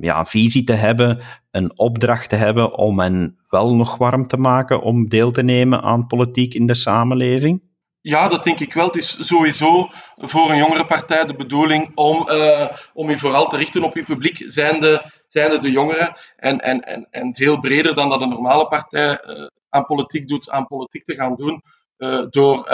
ja, 0.00 0.24
visie 0.24 0.64
te 0.64 0.72
hebben, 0.72 1.18
een 1.50 1.78
opdracht 1.78 2.28
te 2.28 2.36
hebben 2.36 2.78
om 2.78 2.98
hen 2.98 3.38
wel 3.48 3.74
nog 3.74 3.96
warm 3.96 4.26
te 4.26 4.36
maken 4.36 4.82
om 4.82 5.08
deel 5.08 5.30
te 5.30 5.42
nemen 5.42 5.82
aan 5.82 6.06
politiek 6.06 6.54
in 6.54 6.66
de 6.66 6.74
samenleving? 6.74 7.62
Ja, 8.08 8.28
dat 8.28 8.42
denk 8.42 8.60
ik 8.60 8.72
wel. 8.72 8.86
Het 8.86 8.96
is 8.96 9.26
sowieso 9.26 9.88
voor 10.16 10.50
een 10.50 10.56
jongere 10.56 10.84
partij 10.84 11.24
de 11.24 11.36
bedoeling 11.36 11.92
om, 11.94 12.28
uh, 12.30 12.68
om 12.94 13.10
je 13.10 13.18
vooral 13.18 13.48
te 13.48 13.56
richten 13.56 13.82
op 13.82 13.96
je 13.96 14.04
publiek, 14.04 14.44
zijnde, 14.46 15.10
zijnde 15.26 15.58
de 15.58 15.70
jongeren. 15.70 16.14
En, 16.36 16.60
en, 16.60 16.80
en, 16.80 17.06
en 17.10 17.34
veel 17.34 17.60
breder 17.60 17.94
dan 17.94 18.08
dat 18.08 18.20
een 18.20 18.28
normale 18.28 18.68
partij 18.68 19.24
uh, 19.24 19.46
aan 19.68 19.84
politiek 19.84 20.28
doet, 20.28 20.50
aan 20.50 20.66
politiek 20.66 21.04
te 21.04 21.14
gaan 21.14 21.34
doen. 21.34 21.62
Uh, 21.98 22.22
door 22.30 22.68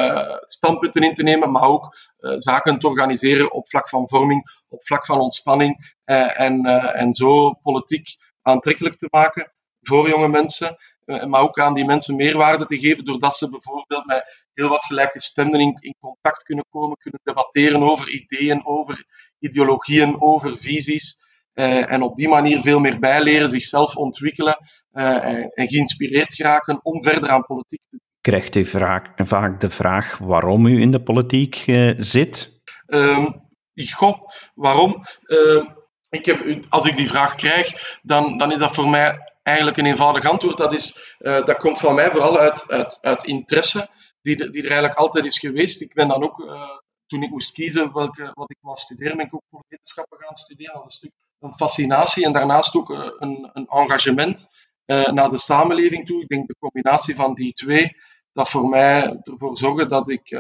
standpunten 0.45 1.03
in 1.03 1.15
te 1.15 1.23
nemen, 1.23 1.51
maar 1.51 1.69
ook 1.69 1.97
zaken 2.37 2.79
te 2.79 2.89
organiseren 2.89 3.53
op 3.53 3.69
vlak 3.69 3.89
van 3.89 4.09
vorming, 4.09 4.65
op 4.69 4.87
vlak 4.87 5.07
van 5.07 5.21
ontspanning. 5.21 5.95
en, 6.05 6.65
en 6.95 7.13
zo 7.15 7.53
politiek 7.53 8.17
aantrekkelijk 8.43 8.99
te 8.99 9.09
maken 9.11 9.53
voor 9.81 10.09
jonge 10.09 10.29
mensen. 10.29 10.77
Eh, 11.05 11.25
maar 11.25 11.41
ook 11.41 11.59
aan 11.59 11.75
die 11.75 11.85
mensen 11.85 12.17
meerwaarde 12.17 12.65
te 12.65 12.79
geven, 12.79 13.05
doordat 13.05 13.37
ze 13.37 13.51
bijvoorbeeld 13.51 14.07
met 14.07 14.42
heel 14.55 14.69
wat 14.69 14.85
gelijke 14.85 15.21
stemmen 15.21 15.61
in, 15.61 15.77
in 15.81 15.95
contact 16.01 16.43
kunnen 16.43 16.65
komen, 16.71 16.97
kunnen 16.97 17.21
debatteren 17.23 17.83
over 17.83 18.09
ideeën, 18.09 18.67
over 18.67 19.05
ideologieën, 19.39 20.23
over 20.23 20.59
visies. 20.59 21.21
Uh, 21.55 21.93
en 21.93 22.03
op 22.03 22.17
die 22.17 22.29
manier 22.29 22.61
veel 22.61 22.81
meer 22.81 22.99
bijleren, 22.99 23.49
zichzelf 23.49 23.97
ontwikkelen 23.97 24.59
uh, 24.93 25.25
en 25.55 25.69
geïnspireerd 25.69 26.35
geraken 26.35 26.81
om 26.83 27.03
verder 27.03 27.29
aan 27.29 27.43
politiek 27.43 27.81
te 27.81 27.89
doen. 27.91 28.01
Krijgt 28.21 28.55
u 28.55 28.65
vaak, 28.65 29.13
vaak 29.17 29.61
de 29.61 29.71
vraag 29.71 30.19
waarom 30.19 30.67
u 30.67 30.81
in 30.81 30.91
de 30.91 31.03
politiek 31.03 31.67
uh, 31.67 31.93
zit? 31.97 32.63
Um, 32.87 33.51
goh, 33.75 34.19
waarom? 34.55 35.05
Uh, 35.27 35.65
ik 36.09 36.25
heb, 36.25 36.59
als 36.69 36.85
ik 36.85 36.97
die 36.97 37.09
vraag 37.09 37.35
krijg, 37.35 37.99
dan, 38.03 38.39
dan 38.39 38.53
is 38.53 38.59
dat 38.59 38.75
voor 38.75 38.89
mij 38.89 39.19
eigenlijk 39.43 39.77
een 39.77 39.87
eenvoudig 39.87 40.25
antwoord. 40.25 40.57
Dat, 40.57 40.73
is, 40.73 41.17
uh, 41.19 41.45
dat 41.45 41.57
komt 41.57 41.79
van 41.79 41.95
mij 41.95 42.11
vooral 42.11 42.39
uit, 42.39 42.71
uit, 42.71 42.99
uit 43.01 43.25
interesse, 43.25 43.89
die, 44.23 44.37
die 44.37 44.63
er 44.63 44.71
eigenlijk 44.71 44.95
altijd 44.95 45.25
is 45.25 45.39
geweest. 45.39 45.81
Ik 45.81 45.95
ben 45.95 46.09
dan 46.09 46.23
ook, 46.23 46.39
uh, 46.39 46.69
toen 47.07 47.23
ik 47.23 47.31
moest 47.31 47.53
kiezen 47.53 47.93
welke, 47.93 48.31
wat 48.35 48.51
ik 48.51 48.57
wou 48.61 48.77
studeren, 48.77 49.17
ben 49.17 49.27
ik 49.27 49.35
ook 49.35 49.43
voor 49.51 49.65
wetenschappen 49.69 50.19
gaan 50.19 50.37
studeren 50.37 50.75
als 50.75 50.85
een 50.85 50.91
stuk 50.91 51.13
een 51.39 51.55
fascinatie 51.55 52.25
en 52.25 52.33
daarnaast 52.33 52.75
ook 52.75 52.91
uh, 52.91 53.11
een, 53.19 53.51
een 53.53 53.67
engagement 53.67 54.49
naar 54.87 55.29
de 55.29 55.39
samenleving 55.39 56.07
toe. 56.07 56.23
Ik 56.23 56.29
denk 56.29 56.47
de 56.47 56.57
combinatie 56.59 57.15
van 57.15 57.35
die 57.35 57.53
twee, 57.53 57.97
dat 58.33 58.49
voor 58.49 58.69
mij 58.69 59.21
ervoor 59.23 59.57
zorgen 59.57 59.89
dat 59.89 60.09
ik 60.09 60.31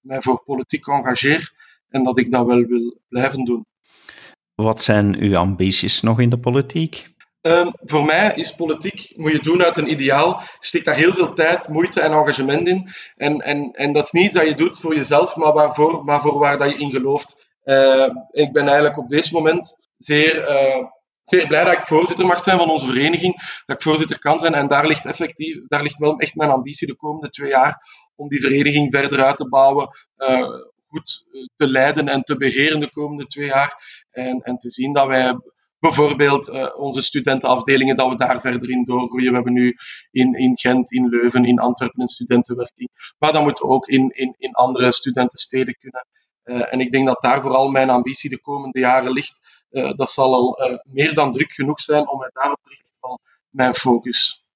mij 0.00 0.20
voor 0.20 0.42
politiek 0.44 0.86
engageer 0.86 1.52
en 1.88 2.02
dat 2.02 2.18
ik 2.18 2.30
dat 2.30 2.46
wel 2.46 2.62
wil 2.62 2.98
blijven 3.08 3.44
doen. 3.44 3.66
Wat 4.54 4.82
zijn 4.82 5.16
uw 5.16 5.36
ambities 5.36 6.00
nog 6.00 6.20
in 6.20 6.30
de 6.30 6.38
politiek? 6.38 7.06
Um, 7.48 7.72
voor 7.80 8.04
mij 8.04 8.32
is 8.34 8.54
politiek, 8.54 9.12
moet 9.16 9.32
je 9.32 9.38
doen 9.38 9.62
uit 9.62 9.76
een 9.76 9.90
ideaal, 9.90 10.42
steekt 10.58 10.84
daar 10.84 10.94
heel 10.94 11.12
veel 11.12 11.32
tijd, 11.32 11.68
moeite 11.68 12.00
en 12.00 12.12
engagement 12.12 12.68
in. 12.68 12.90
En, 13.16 13.40
en, 13.40 13.70
en 13.72 13.92
dat 13.92 14.04
is 14.04 14.10
niet 14.10 14.32
dat 14.32 14.46
je 14.46 14.54
doet 14.54 14.78
voor 14.78 14.94
jezelf, 14.94 15.36
maar, 15.36 15.52
waarvoor, 15.52 16.04
maar 16.04 16.20
voor 16.20 16.38
waar 16.38 16.58
dat 16.58 16.72
je 16.72 16.78
in 16.78 16.90
gelooft. 16.90 17.48
Uh, 17.64 18.08
ik 18.30 18.52
ben 18.52 18.66
eigenlijk 18.66 18.98
op 18.98 19.08
dit 19.08 19.32
moment 19.32 19.78
zeer, 19.98 20.50
uh, 20.50 20.84
zeer 21.24 21.46
blij 21.46 21.64
dat 21.64 21.72
ik 21.72 21.86
voorzitter 21.86 22.26
mag 22.26 22.40
zijn 22.40 22.58
van 22.58 22.70
onze 22.70 22.86
vereniging, 22.86 23.62
dat 23.66 23.76
ik 23.76 23.82
voorzitter 23.82 24.18
kan 24.18 24.38
zijn. 24.38 24.54
En 24.54 24.68
daar 24.68 24.86
ligt 24.86 25.06
effectief, 25.06 25.58
daar 25.68 25.82
ligt 25.82 25.98
wel 25.98 26.18
echt 26.18 26.34
mijn 26.34 26.50
ambitie 26.50 26.86
de 26.86 26.96
komende 26.96 27.28
twee 27.28 27.50
jaar 27.50 27.82
om 28.16 28.28
die 28.28 28.40
vereniging 28.40 28.94
verder 28.94 29.24
uit 29.24 29.36
te 29.36 29.48
bouwen, 29.48 29.90
uh, 30.18 30.48
goed 30.88 31.26
te 31.56 31.68
leiden 31.68 32.08
en 32.08 32.22
te 32.22 32.36
beheren 32.36 32.80
de 32.80 32.90
komende 32.90 33.26
twee 33.26 33.46
jaar. 33.46 34.04
En, 34.10 34.40
en 34.40 34.56
te 34.56 34.70
zien 34.70 34.92
dat 34.92 35.06
wij 35.06 35.34
bijvoorbeeld 35.78 36.48
uh, 36.48 36.68
onze 36.76 37.02
studentenafdelingen, 37.02 37.96
dat 37.96 38.08
we 38.08 38.16
daar 38.16 38.40
verder 38.40 38.70
in 38.70 38.84
doorgroeien. 38.84 39.28
We 39.28 39.34
hebben 39.34 39.52
nu 39.52 39.76
in, 40.10 40.34
in 40.34 40.58
Gent, 40.58 40.92
in 40.92 41.08
Leuven, 41.08 41.44
in 41.44 41.58
Antwerpen 41.58 42.00
een 42.00 42.08
studentenwerking. 42.08 43.14
Maar 43.18 43.32
dat 43.32 43.42
moet 43.42 43.60
ook 43.60 43.86
in, 43.86 44.10
in, 44.14 44.34
in 44.38 44.52
andere 44.52 44.92
studentensteden 44.92 45.76
kunnen. 45.78 46.06
Uh, 46.44 46.72
en 46.72 46.80
ik 46.80 46.92
denk 46.92 47.06
dat 47.06 47.22
daar 47.22 47.42
vooral 47.42 47.70
mijn 47.70 47.90
ambitie 47.90 48.30
de 48.30 48.40
komende 48.40 48.78
jaren 48.78 49.12
ligt. 49.12 49.66
Uh, 49.70 49.92
dat 49.92 50.10
zal 50.10 50.34
al 50.34 50.80
meer 50.84 51.14
dan 51.14 51.32
druk 51.32 51.52
genoeg 51.52 51.80
zijn 51.80 52.08
om 52.08 52.18
mij 52.18 52.30
daarop 52.32 52.58
te 52.62 52.68
richten 52.68 52.94
van 53.00 53.18
mijn 53.50 53.74
focus. 53.74 54.46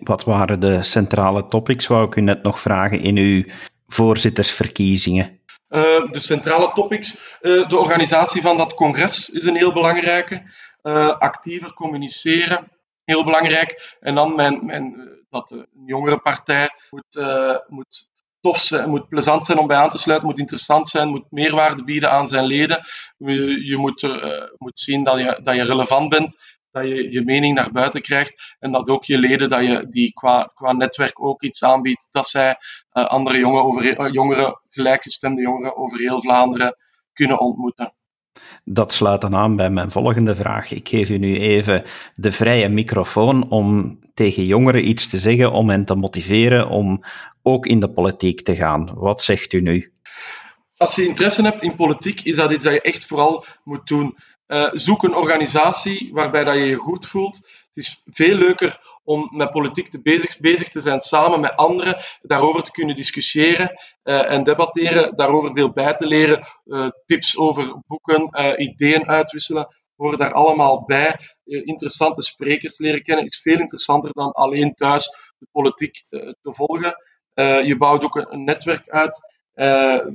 Wat 0.00 0.24
waren 0.24 0.60
de 0.60 0.82
centrale 0.82 1.46
topics, 1.46 1.86
wou 1.86 2.06
ik 2.06 2.16
u 2.16 2.20
net 2.20 2.42
nog 2.42 2.60
vragen, 2.60 3.00
in 3.00 3.16
uw 3.16 3.44
voorzittersverkiezingen? 3.86 5.40
Uh, 5.72 6.10
de 6.10 6.20
centrale 6.20 6.72
topics. 6.72 7.16
Uh, 7.40 7.68
de 7.68 7.78
organisatie 7.78 8.42
van 8.42 8.56
dat 8.56 8.74
congres 8.74 9.30
is 9.30 9.44
een 9.44 9.56
heel 9.56 9.72
belangrijke. 9.72 10.42
Uh, 10.82 11.08
actiever 11.08 11.72
communiceren, 11.72 12.70
heel 13.04 13.24
belangrijk. 13.24 13.96
En 14.00 14.14
dan 14.14 14.34
mijn, 14.34 15.08
dat 15.30 15.50
een 15.50 15.66
jongere 15.86 16.18
partij 16.18 16.70
moet, 16.90 17.24
moet 17.68 18.10
tof 18.40 18.60
zijn, 18.60 18.88
moet 18.88 19.08
plezant 19.08 19.44
zijn 19.44 19.58
om 19.58 19.66
bij 19.66 19.76
aan 19.76 19.88
te 19.88 19.98
sluiten, 19.98 20.28
moet 20.28 20.38
interessant 20.38 20.88
zijn, 20.88 21.08
moet 21.08 21.30
meerwaarde 21.30 21.84
bieden 21.84 22.10
aan 22.10 22.26
zijn 22.28 22.44
leden. 22.44 22.84
Je, 23.16 23.66
je 23.66 23.76
moet, 23.76 24.02
moet 24.58 24.78
zien 24.78 25.04
dat 25.04 25.18
je, 25.18 25.40
dat 25.42 25.54
je 25.54 25.64
relevant 25.64 26.08
bent 26.08 26.60
dat 26.72 26.86
je 26.86 27.12
je 27.12 27.24
mening 27.24 27.54
naar 27.54 27.72
buiten 27.72 28.02
krijgt 28.02 28.56
en 28.58 28.72
dat 28.72 28.88
ook 28.88 29.04
je 29.04 29.18
leden 29.18 29.48
dat 29.48 29.62
je 29.62 29.86
die 29.88 30.12
qua, 30.12 30.50
qua 30.54 30.72
netwerk 30.72 31.24
ook 31.24 31.42
iets 31.42 31.64
aanbiedt 31.64 32.08
dat 32.10 32.28
zij 32.28 32.56
uh, 32.92 33.04
andere 33.04 33.38
jongen 33.38 33.64
over, 33.64 34.00
uh, 34.00 34.12
jongeren, 34.12 34.60
gelijkgestemde 34.68 35.40
jongeren 35.40 35.76
over 35.76 35.98
heel 35.98 36.20
Vlaanderen 36.20 36.76
kunnen 37.12 37.40
ontmoeten. 37.40 37.94
Dat 38.64 38.92
sluit 38.92 39.20
dan 39.20 39.34
aan 39.34 39.56
bij 39.56 39.70
mijn 39.70 39.90
volgende 39.90 40.36
vraag. 40.36 40.72
Ik 40.72 40.88
geef 40.88 41.10
u 41.10 41.18
nu 41.18 41.38
even 41.38 41.82
de 42.14 42.32
vrije 42.32 42.68
microfoon 42.68 43.50
om 43.50 43.98
tegen 44.14 44.44
jongeren 44.44 44.88
iets 44.88 45.08
te 45.08 45.18
zeggen, 45.18 45.52
om 45.52 45.68
hen 45.68 45.84
te 45.84 45.94
motiveren 45.94 46.68
om 46.68 47.02
ook 47.42 47.66
in 47.66 47.80
de 47.80 47.90
politiek 47.90 48.40
te 48.40 48.54
gaan. 48.54 48.90
Wat 48.94 49.22
zegt 49.22 49.52
u 49.52 49.60
nu? 49.60 49.92
Als 50.76 50.94
je 50.94 51.06
interesse 51.06 51.42
hebt 51.42 51.62
in 51.62 51.76
politiek, 51.76 52.20
is 52.20 52.36
dat 52.36 52.52
iets 52.52 52.64
dat 52.64 52.72
je 52.72 52.80
echt 52.80 53.06
vooral 53.06 53.44
moet 53.64 53.86
doen. 53.86 54.16
Uh, 54.52 54.68
zoek 54.72 55.02
een 55.02 55.14
organisatie 55.14 56.10
waarbij 56.12 56.44
dat 56.44 56.54
je 56.54 56.64
je 56.64 56.76
goed 56.76 57.06
voelt. 57.06 57.36
Het 57.36 57.76
is 57.76 58.02
veel 58.04 58.34
leuker 58.34 58.80
om 59.04 59.28
met 59.32 59.50
politiek 59.50 59.90
te 59.90 60.02
bezig, 60.02 60.38
bezig 60.38 60.68
te 60.68 60.80
zijn 60.80 61.00
samen 61.00 61.40
met 61.40 61.56
anderen, 61.56 62.04
daarover 62.22 62.62
te 62.62 62.70
kunnen 62.70 62.96
discussiëren 62.96 63.80
uh, 64.04 64.30
en 64.32 64.44
debatteren, 64.44 65.16
daarover 65.16 65.52
veel 65.52 65.72
bij 65.72 65.94
te 65.94 66.06
leren, 66.06 66.46
uh, 66.64 66.86
tips 67.06 67.36
over 67.36 67.82
boeken, 67.86 68.30
ideeën 68.60 69.08
uitwisselen, 69.08 69.74
horen 69.96 70.18
daar 70.18 70.32
allemaal 70.32 70.84
bij. 70.84 71.16
interessante 71.44 72.22
sprekers 72.22 72.78
leren 72.78 73.02
kennen 73.02 73.24
is 73.24 73.40
veel 73.40 73.58
interessanter 73.58 74.10
dan 74.12 74.32
alleen 74.32 74.74
thuis 74.74 75.04
de 75.38 75.46
politiek 75.52 76.04
te 76.10 76.34
volgen. 76.42 76.96
je 77.64 77.76
bouwt 77.78 78.02
ook 78.02 78.16
een 78.16 78.44
netwerk 78.44 78.88
uit 78.88 79.30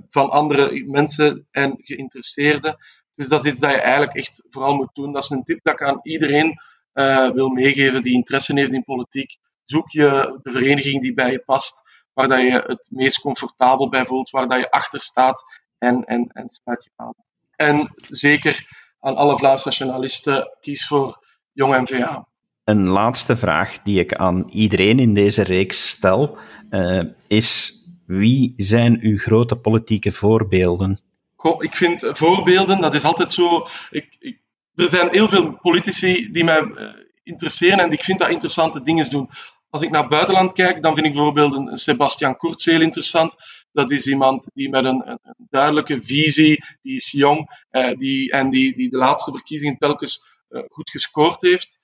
van 0.10 0.30
andere 0.30 0.84
mensen 0.86 1.47
en 1.52 1.76
geïnteresseerden. 1.78 2.78
Dus 3.17 3.27
dat 3.27 3.45
is 3.45 3.51
iets 3.51 3.60
dat 3.60 3.71
je 3.71 3.82
eigenlijk 3.82 4.15
echt 4.15 4.43
vooral 4.49 4.75
moet 4.75 4.95
doen. 4.95 5.12
Dat 5.12 5.23
is 5.23 5.30
een 5.30 5.43
tip 5.43 5.60
dat 5.63 5.73
ik 5.73 5.84
aan 5.84 5.99
iedereen 6.03 6.62
uh, 6.93 7.30
wil 7.30 7.49
meegeven 7.49 8.03
die 8.03 8.13
interesse 8.13 8.53
heeft 8.53 8.73
in 8.73 8.84
politiek. 8.84 9.38
Zoek 9.65 9.91
je 9.91 10.39
de 10.43 10.51
vereniging 10.51 11.01
die 11.01 11.13
bij 11.13 11.32
je 11.32 11.39
past, 11.39 11.82
waar 12.13 12.27
dat 12.27 12.41
je 12.41 12.63
het 12.67 12.88
meest 12.91 13.19
comfortabel 13.19 13.89
bij 13.89 14.06
voelt, 14.06 14.30
waar 14.30 14.47
dat 14.47 14.60
je 14.60 14.71
achter 14.71 15.01
staat 15.01 15.43
en, 15.77 16.03
en, 16.03 16.27
en 16.27 16.49
sluit 16.49 16.84
je 16.84 16.89
aan. 16.95 17.13
En 17.56 17.93
zeker 18.10 18.67
aan 18.99 19.15
alle 19.15 19.38
Vlaamse 19.38 19.67
nationalisten, 19.67 20.58
kies 20.62 20.88
voor 20.88 21.25
Jong 21.51 21.82
NVA. 21.82 22.27
Een 22.63 22.88
laatste 22.88 23.38
vraag 23.38 23.82
die 23.82 23.99
ik 23.99 24.13
aan 24.13 24.49
iedereen 24.49 24.99
in 24.99 25.13
deze 25.13 25.43
reeks 25.43 25.89
stel, 25.89 26.38
uh, 26.69 27.03
is 27.27 27.73
wie 28.06 28.53
zijn 28.58 28.99
uw 29.01 29.17
grote 29.17 29.56
politieke 29.56 30.12
voorbeelden? 30.12 31.07
Ik 31.60 31.76
vind 31.76 32.10
voorbeelden, 32.12 32.82
dat 32.82 32.94
is 32.94 33.04
altijd 33.04 33.34
zo. 33.34 33.68
Ik, 33.90 34.40
er 34.76 34.90
zijn 34.90 35.10
heel 35.10 35.30
veel 35.30 35.58
politici 35.58 36.32
die 36.32 36.44
mij 36.44 36.62
uh, 36.62 36.90
interesseren 37.24 37.80
en 37.80 37.92
ik 37.92 38.04
vind 38.04 38.20
dat 38.20 38.30
interessante 38.30 38.82
dingen 38.82 39.10
doen. 39.10 39.30
Als 39.70 39.82
ik 39.82 39.90
naar 39.90 40.02
het 40.02 40.10
buitenland 40.10 40.54
kijk, 40.54 40.82
dan 40.82 40.94
vind 40.96 41.08
ik 41.08 41.14
bijvoorbeeld 41.14 41.54
een 41.54 41.78
Sebastian 41.78 42.38
Kurz 42.38 42.66
heel 42.66 42.82
interessant. 42.82 43.36
Dat 43.72 43.92
is 43.92 44.08
iemand 44.08 44.50
die 44.54 44.70
met 44.70 44.86
een, 44.86 45.10
een 45.10 45.20
duidelijke 45.50 46.02
visie, 46.02 46.64
die 46.82 46.96
is 46.96 47.12
jong 47.12 47.66
uh, 47.72 47.92
die, 47.96 48.32
en 48.32 48.50
die, 48.50 48.76
die 48.76 48.90
de 48.90 48.98
laatste 48.98 49.32
verkiezingen 49.32 49.78
telkens 49.78 50.26
uh, 50.50 50.62
goed 50.70 50.90
gescoord 50.90 51.42
heeft. 51.42 51.80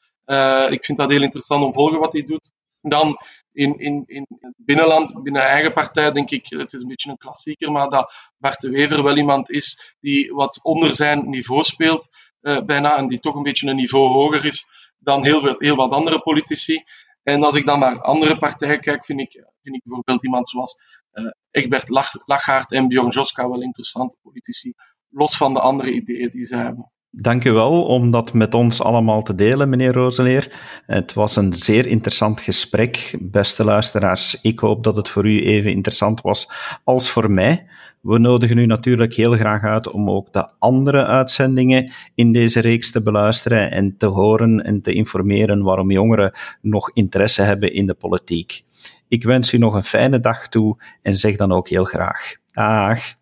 Ik 0.69 0.85
vind 0.85 0.97
dat 0.97 1.11
heel 1.11 1.21
interessant 1.21 1.63
om 1.63 1.71
te 1.71 1.77
volgen 1.77 1.99
wat 1.99 2.13
hij 2.13 2.23
doet. 2.23 2.51
Dan 2.89 3.17
in, 3.51 3.79
in, 3.79 4.03
in 4.05 4.25
het 4.39 4.53
binnenland, 4.57 5.23
binnen 5.23 5.41
eigen 5.41 5.73
partij, 5.73 6.11
denk 6.11 6.31
ik, 6.31 6.45
het 6.49 6.73
is 6.73 6.81
een 6.81 6.87
beetje 6.87 7.09
een 7.09 7.17
klassieker, 7.17 7.71
maar 7.71 7.89
dat 7.89 8.13
Bart 8.37 8.61
de 8.61 8.69
Wever 8.69 9.03
wel 9.03 9.17
iemand 9.17 9.49
is 9.49 9.95
die 9.99 10.33
wat 10.33 10.59
onder 10.63 10.93
zijn 10.93 11.29
niveau 11.29 11.63
speelt, 11.63 12.09
uh, 12.41 12.61
bijna, 12.61 12.97
en 12.97 13.07
die 13.07 13.19
toch 13.19 13.35
een 13.35 13.43
beetje 13.43 13.67
een 13.67 13.75
niveau 13.75 14.11
hoger 14.11 14.45
is 14.45 14.65
dan 14.97 15.23
heel, 15.23 15.39
veel, 15.41 15.55
heel 15.57 15.75
wat 15.75 15.91
andere 15.91 16.19
politici. 16.19 16.83
En 17.23 17.43
als 17.43 17.55
ik 17.55 17.65
dan 17.65 17.79
naar 17.79 18.01
andere 18.01 18.37
partijen 18.37 18.79
kijk, 18.79 19.05
vind 19.05 19.19
ik, 19.19 19.31
vind 19.61 19.75
ik 19.75 19.83
bijvoorbeeld 19.83 20.23
iemand 20.23 20.49
zoals 20.49 20.77
uh, 21.13 21.31
Egbert 21.51 21.89
Lach, 21.89 22.67
en 22.67 22.87
Bjorn 22.87 23.09
Joska 23.09 23.49
wel 23.49 23.61
interessante 23.61 24.17
politici, 24.21 24.73
los 25.09 25.37
van 25.37 25.53
de 25.53 25.59
andere 25.59 25.91
ideeën 25.91 26.29
die 26.29 26.45
ze 26.45 26.55
hebben. 26.55 26.92
Dank 27.15 27.43
u 27.43 27.51
wel 27.51 27.83
om 27.83 28.11
dat 28.11 28.33
met 28.33 28.53
ons 28.53 28.81
allemaal 28.81 29.21
te 29.21 29.35
delen, 29.35 29.69
meneer 29.69 29.93
Roseleer. 29.93 30.59
Het 30.85 31.13
was 31.13 31.35
een 31.35 31.53
zeer 31.53 31.87
interessant 31.87 32.41
gesprek. 32.41 33.15
Beste 33.19 33.63
luisteraars, 33.63 34.41
ik 34.41 34.59
hoop 34.59 34.83
dat 34.83 34.95
het 34.95 35.09
voor 35.09 35.25
u 35.25 35.45
even 35.45 35.71
interessant 35.71 36.21
was 36.21 36.49
als 36.83 37.09
voor 37.09 37.31
mij. 37.31 37.65
We 38.01 38.17
nodigen 38.17 38.57
u 38.57 38.65
natuurlijk 38.65 39.13
heel 39.13 39.33
graag 39.33 39.63
uit 39.63 39.91
om 39.91 40.09
ook 40.09 40.33
de 40.33 40.51
andere 40.59 41.05
uitzendingen 41.05 41.91
in 42.15 42.31
deze 42.31 42.59
reeks 42.59 42.91
te 42.91 43.01
beluisteren 43.01 43.71
en 43.71 43.97
te 43.97 44.05
horen 44.05 44.63
en 44.63 44.81
te 44.81 44.93
informeren 44.93 45.63
waarom 45.63 45.91
jongeren 45.91 46.33
nog 46.61 46.91
interesse 46.93 47.41
hebben 47.41 47.73
in 47.73 47.87
de 47.87 47.93
politiek. 47.93 48.63
Ik 49.07 49.23
wens 49.23 49.53
u 49.53 49.57
nog 49.57 49.73
een 49.73 49.83
fijne 49.83 50.19
dag 50.19 50.47
toe 50.47 50.77
en 51.01 51.15
zeg 51.15 51.35
dan 51.35 51.51
ook 51.51 51.67
heel 51.67 51.83
graag. 51.83 52.35
Dag. 52.53 53.21